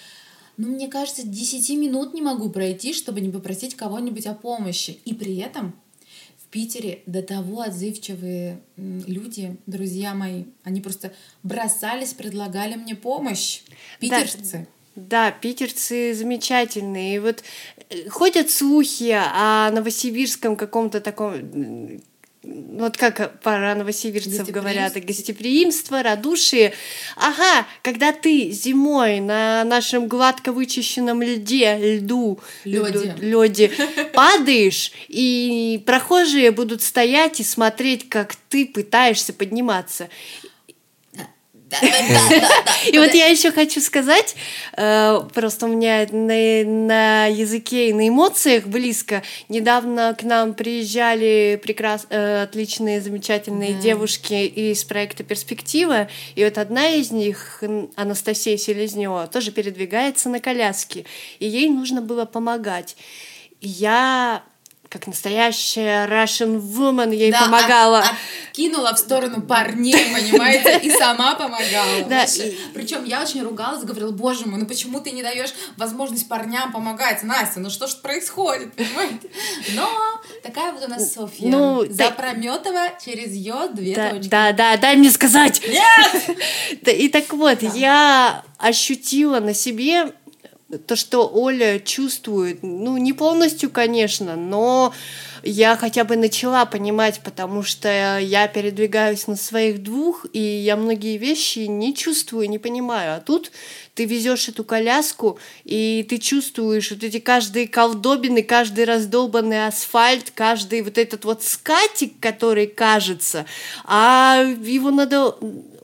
ну, 0.57 0.69
мне 0.69 0.89
кажется, 0.89 1.27
10 1.27 1.69
минут 1.79 2.15
не 2.15 2.23
могу 2.23 2.49
пройти, 2.49 2.95
чтобы 2.95 3.21
не 3.21 3.31
попросить 3.31 3.75
кого-нибудь 3.75 4.27
о 4.27 4.35
помощи. 4.35 4.99
И 5.05 5.13
при 5.13 5.37
этом 5.37 5.79
в 6.39 6.49
Питере 6.49 7.03
до 7.07 7.23
того 7.23 7.61
отзывчивые 7.61 8.63
люди, 8.77 9.57
друзья 9.67 10.15
мои, 10.15 10.45
они 10.63 10.81
просто 10.81 11.13
бросались, 11.43 12.15
предлагали 12.15 12.77
мне 12.77 12.95
помощь. 12.95 13.63
Питерцы. 14.01 14.61
Да, 14.61 14.76
питерцы 15.41 16.15
замечательные. 16.15 17.17
И 17.17 17.19
вот 17.19 17.43
э, 17.91 18.09
ходят 18.09 18.51
слухи 18.51 19.17
о 19.17 19.71
новосибирском 19.71 20.57
каком-то 20.57 21.01
таком 21.01 22.01
вот 22.47 22.97
как 22.97 23.41
про 23.41 23.75
новосибирцев 23.75 24.49
говорят, 24.51 24.93
гостеприимство, 24.95 26.03
радушие. 26.03 26.73
Ага, 27.17 27.67
когда 27.83 28.13
ты 28.13 28.51
зимой 28.51 29.21
на 29.21 29.65
нашем 29.65 30.07
гладко 30.07 30.53
вычищенном 30.53 31.23
льде, 31.23 31.97
льду, 31.97 32.39
лёде, 32.65 33.15
лёде 33.19 33.73
падаешь, 34.15 34.93
и 35.09 35.83
прохожие 35.87 36.51
будут 36.51 36.83
стоять 36.83 37.41
и 37.41 37.45
смотреть, 37.45 38.09
как 38.09 38.37
ты 38.49 38.67
пытаешься 38.67 39.33
подниматься. 39.33 40.09
И 42.93 42.99
вот 42.99 43.13
я 43.13 43.27
еще 43.27 43.51
хочу 43.51 43.81
сказать, 43.81 44.37
э, 44.77 45.21
просто 45.35 45.67
у 45.67 45.69
меня 45.69 46.07
на, 46.13 46.65
на 46.65 47.27
языке 47.27 47.91
и 47.91 47.93
на 47.93 48.09
эмоциях 48.09 48.67
близко. 48.67 49.23
Недавно 49.49 50.15
к 50.19 50.23
нам 50.23 50.55
приезжали 50.55 51.61
прекрас, 51.61 52.07
э, 52.11 52.43
отличные, 52.43 53.01
замечательные 53.01 53.75
девушки 53.75 54.35
из 54.35 54.85
проекта 54.85 55.25
«Перспектива», 55.25 56.09
и 56.37 56.45
вот 56.45 56.59
одна 56.59 56.91
из 56.91 57.11
них, 57.11 57.63
Анастасия 57.97 58.57
Селезнева, 58.57 59.27
тоже 59.27 59.51
передвигается 59.51 60.29
на 60.29 60.39
коляске, 60.39 61.05
и 61.41 61.49
ей 61.49 61.69
нужно 61.69 62.01
было 62.01 62.27
помогать. 62.27 62.97
Я 63.61 64.43
как 64.89 65.07
настоящая 65.07 66.07
Russian 66.07 66.61
woman 66.61 67.15
ей 67.15 67.33
да, 67.33 67.43
помогала. 67.43 68.01
От, 68.01 68.07
кинула 68.53 68.95
в 68.95 68.99
сторону 68.99 69.43
парней, 69.43 69.97
понимаете, 70.15 70.81
и 70.83 70.91
сама 70.91 71.35
помогала. 71.35 72.05
Да, 72.09 72.25
и... 72.25 72.57
Причем 72.73 73.05
я 73.05 73.23
очень 73.23 73.43
ругалась, 73.43 73.85
говорила, 73.85 74.13
боже 74.13 74.47
мой, 74.47 74.61
ну 74.61 74.67
почему 74.67 75.01
ты 75.01 75.11
не 75.11 75.23
даешь 75.23 75.53
возможность 75.77 76.29
парням 76.29 76.73
помогать, 76.73 77.23
Настя, 77.23 77.61
ну 77.61 77.71
что 77.71 77.87
ж 77.87 77.97
происходит, 77.97 78.75
понимаете? 78.75 79.31
Но 79.75 79.89
такая 80.43 80.73
вот 80.73 80.85
у 80.85 80.89
нас 80.89 81.13
Софья. 81.13 81.49
Ну, 81.49 81.85
Запрометова 81.89 82.73
да... 82.73 82.99
через 83.05 83.33
ее 83.33 83.69
две 83.73 83.95
да, 83.95 84.11
точки. 84.11 84.29
Да, 84.29 84.53
да, 84.53 84.77
дай 84.77 84.97
мне 84.97 85.11
сказать. 85.11 85.63
Нет! 85.67 86.39
И 86.87 87.09
так 87.09 87.33
вот, 87.33 87.63
я 87.63 88.43
ощутила 88.59 89.41
на 89.41 89.55
себе 89.55 90.13
то, 90.87 90.97
что 90.97 91.31
Оля 91.33 91.79
чувствует, 91.79 92.63
ну, 92.63 92.97
не 92.97 93.13
полностью, 93.13 93.71
конечно, 93.71 94.35
но 94.35 94.93
я 95.45 95.77
хотя 95.77 96.03
бы 96.03 96.17
начала 96.17 96.65
понимать, 96.67 97.21
потому 97.23 97.63
что 97.63 98.19
я 98.19 98.49
передвигаюсь 98.49 99.29
на 99.29 99.37
своих 99.37 99.83
двух, 99.85 100.27
и 100.33 100.41
я 100.41 100.77
многие 100.77 101.19
вещи 101.19 101.61
не 101.61 101.95
чувствую, 101.95 102.51
не 102.51 102.59
понимаю. 102.59 103.17
А 103.17 103.21
тут 103.21 103.53
ты 103.95 104.07
везешь 104.07 104.49
эту 104.49 104.65
коляску, 104.65 105.39
и 105.65 106.05
ты 106.09 106.19
чувствуешь 106.19 106.91
вот 106.91 107.05
эти 107.05 107.21
каждые 107.21 107.69
колдобины, 107.69 108.43
каждый 108.43 108.87
раздолбанный 108.87 109.69
асфальт, 109.69 110.33
каждый 110.35 110.83
вот 110.83 110.99
этот 110.99 111.25
вот 111.25 111.45
скатик, 111.45 112.19
который 112.19 112.67
кажется, 112.67 113.47
а 113.85 114.45
его 114.63 114.91
надо 114.91 115.37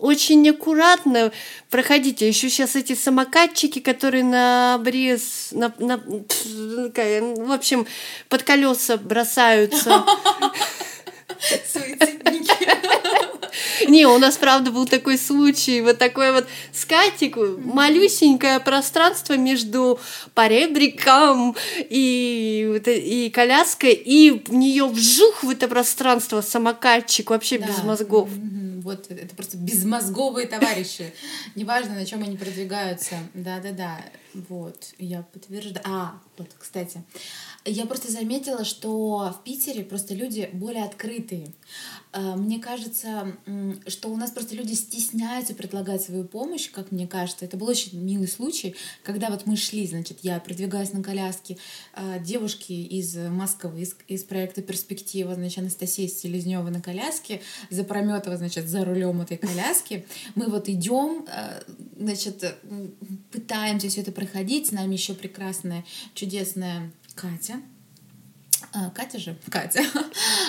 очень 0.03 0.49
аккуратно 0.51 1.33
проходите. 1.71 2.29
Еще 2.29 2.51
сейчас 2.51 2.77
эти 2.77 2.95
самокатчики, 2.95 3.79
которые 3.79 4.25
на 4.25 4.75
обрез, 4.75 5.49
на, 5.53 5.73
на, 5.79 5.99
в 5.99 7.53
общем, 7.53 7.87
под 8.29 8.43
колеса 8.43 8.97
бросаются. 8.97 10.05
Не, 13.89 14.07
у 14.07 14.19
нас, 14.19 14.37
правда, 14.37 14.71
был 14.71 14.87
такой 14.87 15.19
случай, 15.19 15.81
вот 15.81 15.99
такой 15.99 16.33
вот 16.33 16.47
скатик, 16.73 17.37
малюсенькое 17.37 18.61
пространство 18.61 19.37
между 19.37 19.99
поребриком 20.35 21.57
и, 21.79 22.81
и 22.87 23.31
коляской, 23.31 23.93
и 23.93 24.31
в 24.31 24.53
нее 24.53 24.87
вжух 24.87 25.43
в 25.43 25.51
это 25.51 25.69
пространство 25.69 26.41
самокатчик 26.41 27.31
вообще 27.31 27.59
да. 27.59 27.67
без 27.67 27.83
мозгов. 27.83 28.29
Вот 28.83 29.11
это 29.11 29.35
просто 29.37 29.57
безмозговые 29.57 30.49
товарищи. 30.49 31.13
Неважно, 31.55 31.95
на 31.95 32.05
чем 32.05 32.23
они 32.23 32.37
продвигаются. 32.37 33.17
Да-да-да. 33.33 34.01
Вот, 34.49 34.95
я 34.99 35.23
подтверждаю. 35.33 35.85
А, 35.87 36.15
вот, 36.39 36.49
кстати, 36.59 37.03
я 37.65 37.87
просто 37.87 38.11
заметила, 38.11 38.65
что 38.65 39.35
в 39.39 39.45
Питере 39.45 39.85
просто 39.85 40.15
люди 40.15 40.51
более 40.53 40.85
открытые. 40.85 41.53
А, 42.13 42.37
мне 42.37 42.59
кажется, 42.59 43.37
что 43.87 44.09
у 44.09 44.17
нас 44.17 44.31
просто 44.31 44.57
люди 44.57 44.73
стесняются 44.75 45.55
предлагать 45.55 46.03
свою 46.03 46.25
помощь, 46.25 46.71
как 46.71 46.91
мне 46.91 47.07
кажется. 47.07 47.45
Это 47.45 47.57
был 47.57 47.69
очень 47.69 47.99
милый 48.01 48.27
случай, 48.27 48.75
когда 49.05 49.31
вот 49.31 49.47
мы 49.47 49.57
шли, 49.57 49.87
значит, 49.87 50.19
я 50.23 50.41
продвигаюсь 50.41 50.93
на 50.93 51.03
коляске, 51.03 51.57
а, 51.95 52.19
девушки 52.19 52.73
из 52.73 53.15
Москвы, 53.17 53.83
из, 53.83 53.97
из 54.09 54.25
проекта 54.25 54.61
«Перспектива», 54.63 55.35
значит, 55.35 55.59
Анастасия 55.59 56.09
Селезнева 56.09 56.69
на 56.69 56.81
коляске, 56.81 57.41
Запрометова, 57.71 58.37
значит, 58.37 58.69
за 58.69 58.85
рулем 58.85 59.21
этой 59.21 59.37
коляски. 59.37 60.05
Мы 60.35 60.47
вот 60.47 60.69
идем, 60.69 61.27
а, 61.29 61.63
значит, 61.97 62.45
пытаемся 63.31 63.89
все 63.89 64.01
это 64.01 64.11
проходить. 64.11 64.67
С 64.67 64.73
нами 64.73 64.95
еще 64.95 65.15
прекрасная, 65.15 65.85
чудесная 66.15 66.91
Катя, 67.23 67.61
а, 68.73 68.91
Катя 68.91 69.19
же, 69.19 69.37
Катя. 69.49 69.83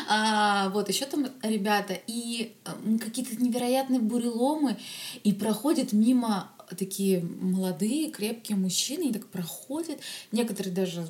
А, 0.10 0.70
вот 0.70 0.90
еще 0.90 1.06
там 1.06 1.28
ребята 1.42 1.98
и 2.08 2.56
какие-то 3.00 3.42
невероятные 3.42 4.02
буреломы 4.02 4.78
и 5.24 5.32
проходят 5.32 5.94
мимо 5.94 6.52
такие 6.78 7.22
молодые, 7.22 8.12
крепкие 8.12 8.58
мужчины, 8.58 9.10
и 9.10 9.14
так 9.14 9.28
проходят, 9.28 10.00
некоторые 10.32 10.74
даже 10.74 11.08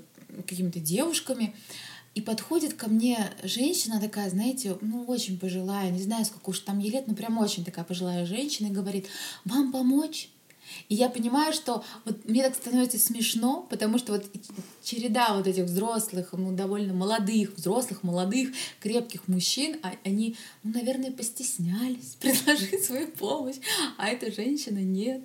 какими-то 0.48 0.80
девушками. 0.80 1.56
И 2.14 2.22
подходит 2.22 2.76
ко 2.76 2.88
мне 2.88 3.32
женщина 3.42 4.00
такая, 4.00 4.30
знаете, 4.30 4.78
ну 4.82 5.06
очень 5.06 5.40
пожилая, 5.40 5.90
не 5.90 6.04
знаю, 6.04 6.26
сколько 6.26 6.52
уж 6.52 6.60
там 6.60 6.78
ей 6.78 6.92
лет, 6.92 7.08
но 7.08 7.16
прям 7.16 7.38
очень 7.40 7.66
такая 7.66 7.86
пожилая 7.86 8.26
женщина, 8.26 8.68
и 8.68 8.72
говорит, 8.72 9.08
вам 9.46 9.72
помочь? 9.72 10.30
И 10.90 10.96
я 10.96 11.10
понимаю, 11.10 11.54
что 11.54 11.84
вот 12.06 12.26
мне 12.26 12.44
так 12.44 12.56
становится 12.56 13.00
смешно, 13.00 13.66
потому 13.70 13.98
что 13.98 14.14
вот 14.14 14.26
череда 14.84 15.36
вот 15.36 15.48
этих 15.48 15.66
взрослых, 15.66 16.30
ну, 16.34 16.52
довольно 16.52 16.94
молодых, 16.94 17.56
взрослых, 17.56 18.04
молодых, 18.04 18.50
крепких 18.80 19.28
мужчин, 19.28 19.78
а 19.84 19.94
они, 20.04 20.36
ну, 20.64 20.74
наверное, 20.74 21.12
постеснялись 21.12 22.16
предложить 22.20 22.84
свою 22.84 23.08
помощь, 23.08 23.58
а 23.98 24.08
эта 24.08 24.32
женщина 24.32 24.80
нет. 24.80 25.24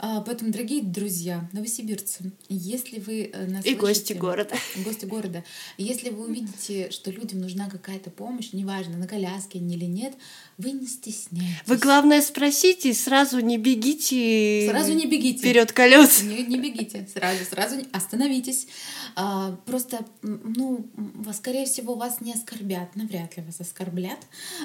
А, 0.00 0.20
поэтому, 0.20 0.52
дорогие 0.52 0.82
друзья, 0.82 1.48
новосибирцы, 1.52 2.32
если 2.48 3.00
вы 3.00 3.30
э, 3.32 3.46
нас 3.46 3.66
И 3.66 3.74
слышите, 3.74 3.80
гости 3.80 4.12
города. 4.12 4.54
Гости 4.84 5.06
города. 5.06 5.44
Если 5.76 6.10
вы 6.10 6.26
увидите, 6.26 6.90
что 6.90 7.10
людям 7.10 7.40
нужна 7.40 7.68
какая-то 7.68 8.10
помощь, 8.10 8.52
неважно, 8.52 8.96
на 8.96 9.08
коляске 9.08 9.58
они 9.58 9.74
или 9.74 9.86
нет, 9.86 10.14
вы 10.58 10.72
не 10.72 10.88
стесняйтесь. 10.88 11.62
Вы, 11.66 11.76
главное, 11.76 12.20
спросите, 12.20 12.92
сразу 12.92 13.38
не 13.38 13.58
бегите. 13.58 14.68
Сразу 14.68 14.92
не 14.92 15.06
бегите. 15.06 15.38
Вперед 15.38 15.70
колес. 15.70 16.22
Не, 16.22 16.42
не 16.42 16.58
бегите. 16.58 17.08
Сразу, 17.14 17.44
сразу 17.44 17.76
не... 17.76 17.86
остановитесь. 17.92 18.66
А, 19.14 19.52
просто, 19.66 20.04
ну, 20.22 20.90
скорее 21.32 21.64
всего, 21.64 21.94
вас 21.94 22.20
не 22.20 22.32
оскорбят. 22.32 22.96
Навряд 22.96 23.36
ли 23.36 23.44
вас 23.44 23.60
оскорблят. 23.60 24.18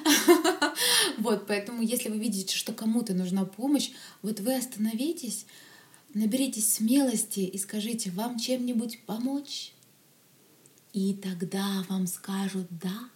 Вот, 1.19 1.45
поэтому, 1.45 1.83
если 1.83 2.09
вы 2.09 2.17
видите, 2.17 2.55
что 2.57 2.73
кому-то 2.73 3.13
нужна 3.13 3.45
помощь, 3.45 3.91
вот 4.23 4.39
вы 4.39 4.55
остановитесь, 4.55 5.45
наберитесь 6.13 6.73
смелости 6.73 7.41
и 7.41 7.57
скажите, 7.59 8.09
вам 8.09 8.39
чем-нибудь 8.39 8.99
помочь? 9.05 9.73
И 10.93 11.13
тогда 11.13 11.85
вам 11.89 12.07
скажут 12.07 12.67
«да», 12.71 13.09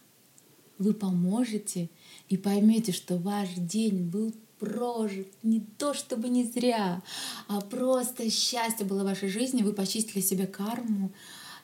вы 0.78 0.94
поможете 0.94 1.90
и 2.28 2.36
поймете, 2.36 2.92
что 2.92 3.16
ваш 3.16 3.48
день 3.56 4.08
был 4.08 4.34
прожит 4.58 5.28
не 5.42 5.60
то 5.60 5.94
чтобы 5.94 6.28
не 6.28 6.44
зря, 6.44 7.00
а 7.46 7.60
просто 7.60 8.30
счастье 8.30 8.84
было 8.84 9.02
в 9.02 9.06
вашей 9.06 9.28
жизни, 9.28 9.62
вы 9.62 9.72
почистили 9.72 10.20
себе 10.20 10.46
карму, 10.46 11.12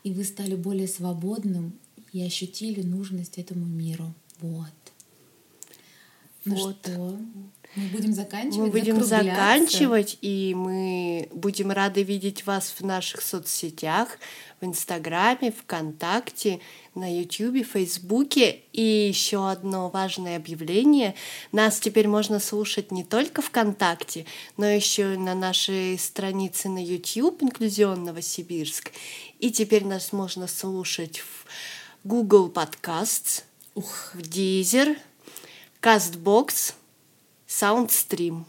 и 0.05 0.13
вы 0.13 0.25
стали 0.25 0.55
более 0.55 0.87
свободным 0.87 1.75
и 2.13 2.23
ощутили 2.23 2.83
нужность 2.83 3.39
этому 3.39 3.67
миру. 3.67 4.15
Вот. 4.41 4.71
Ну 6.45 6.55
вот. 6.57 6.77
что, 6.83 7.19
мы 7.77 7.87
будем 7.89 8.13
заканчивать. 8.13 8.59
Мы 8.59 8.71
будем 8.71 9.03
заканчивать, 9.03 10.19
и 10.21 10.55
мы 10.55 11.29
будем 11.33 11.71
рады 11.71 12.03
видеть 12.03 12.47
вас 12.47 12.75
в 12.79 12.85
наших 12.85 13.21
соцсетях, 13.21 14.19
в 14.61 14.65
Инстаграме, 14.65 15.51
ВКонтакте, 15.53 16.61
на 16.95 17.13
Ютьюбе, 17.21 17.65
Фейсбуке. 17.65 18.61
И 18.73 18.83
еще 18.83 19.51
одно 19.51 19.91
важное 19.91 20.37
объявление. 20.37 21.15
Нас 21.51 21.81
теперь 21.81 22.07
можно 22.07 22.39
слушать 22.39 22.93
не 22.93 23.03
только 23.03 23.43
ВКонтакте, 23.43 24.27
но 24.57 24.67
еще 24.67 25.15
и 25.15 25.19
на 25.19 25.35
нашей 25.35 25.99
странице 25.99 26.69
на 26.69 26.83
YouTube 26.83 27.43
«Инклюзион 27.43 28.05
Новосибирск». 28.05 28.93
И 29.41 29.51
теперь 29.51 29.85
нас 29.85 30.13
можно 30.13 30.47
слушать 30.47 31.19
в 31.19 31.47
Google 32.05 32.51
Podcasts, 32.51 33.43
Ух. 33.75 34.13
в 34.15 34.21
Deezer, 34.21 34.97
Castbox, 35.83 36.75
Soundstream. 37.61 38.45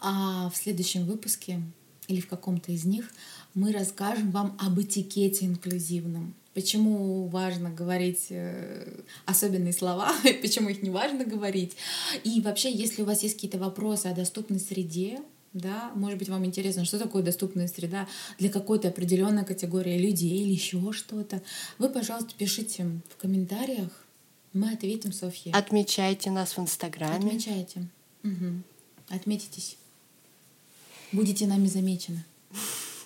А 0.00 0.50
в 0.50 0.56
следующем 0.56 1.06
выпуске 1.06 1.62
или 2.08 2.20
в 2.20 2.28
каком-то 2.28 2.70
из 2.72 2.84
них 2.84 3.10
мы 3.54 3.72
расскажем 3.72 4.30
вам 4.30 4.56
об 4.60 4.78
этикете 4.78 5.46
инклюзивном. 5.46 6.34
Почему 6.52 7.26
важно 7.28 7.70
говорить 7.70 8.26
э, 8.30 9.00
особенные 9.24 9.72
слова, 9.72 10.12
почему 10.42 10.68
их 10.68 10.82
не 10.82 10.90
важно 10.90 11.24
говорить. 11.24 11.76
И 12.22 12.40
вообще, 12.42 12.70
если 12.70 13.02
у 13.02 13.06
вас 13.06 13.22
есть 13.22 13.36
какие-то 13.36 13.58
вопросы 13.58 14.06
о 14.06 14.14
доступной 14.14 14.60
среде, 14.60 15.20
да, 15.54 15.90
может 15.94 16.18
быть, 16.18 16.28
вам 16.28 16.44
интересно, 16.44 16.84
что 16.84 16.98
такое 16.98 17.22
доступная 17.22 17.66
среда 17.66 18.06
для 18.38 18.50
какой-то 18.50 18.88
определенной 18.88 19.44
категории 19.44 19.98
людей 19.98 20.42
или 20.42 20.52
еще 20.52 20.92
что-то, 20.92 21.42
вы, 21.78 21.88
пожалуйста, 21.88 22.34
пишите 22.36 23.00
в 23.08 23.16
комментариях, 23.16 24.05
мы 24.56 24.72
ответим 24.72 25.12
Софье. 25.12 25.52
Отмечайте 25.52 26.30
нас 26.30 26.56
в 26.56 26.60
Инстаграме. 26.60 27.26
Отмечайте. 27.26 27.86
Угу. 28.24 28.62
Отметитесь. 29.10 29.76
Будете 31.12 31.46
нами 31.46 31.66
замечены. 31.66 32.24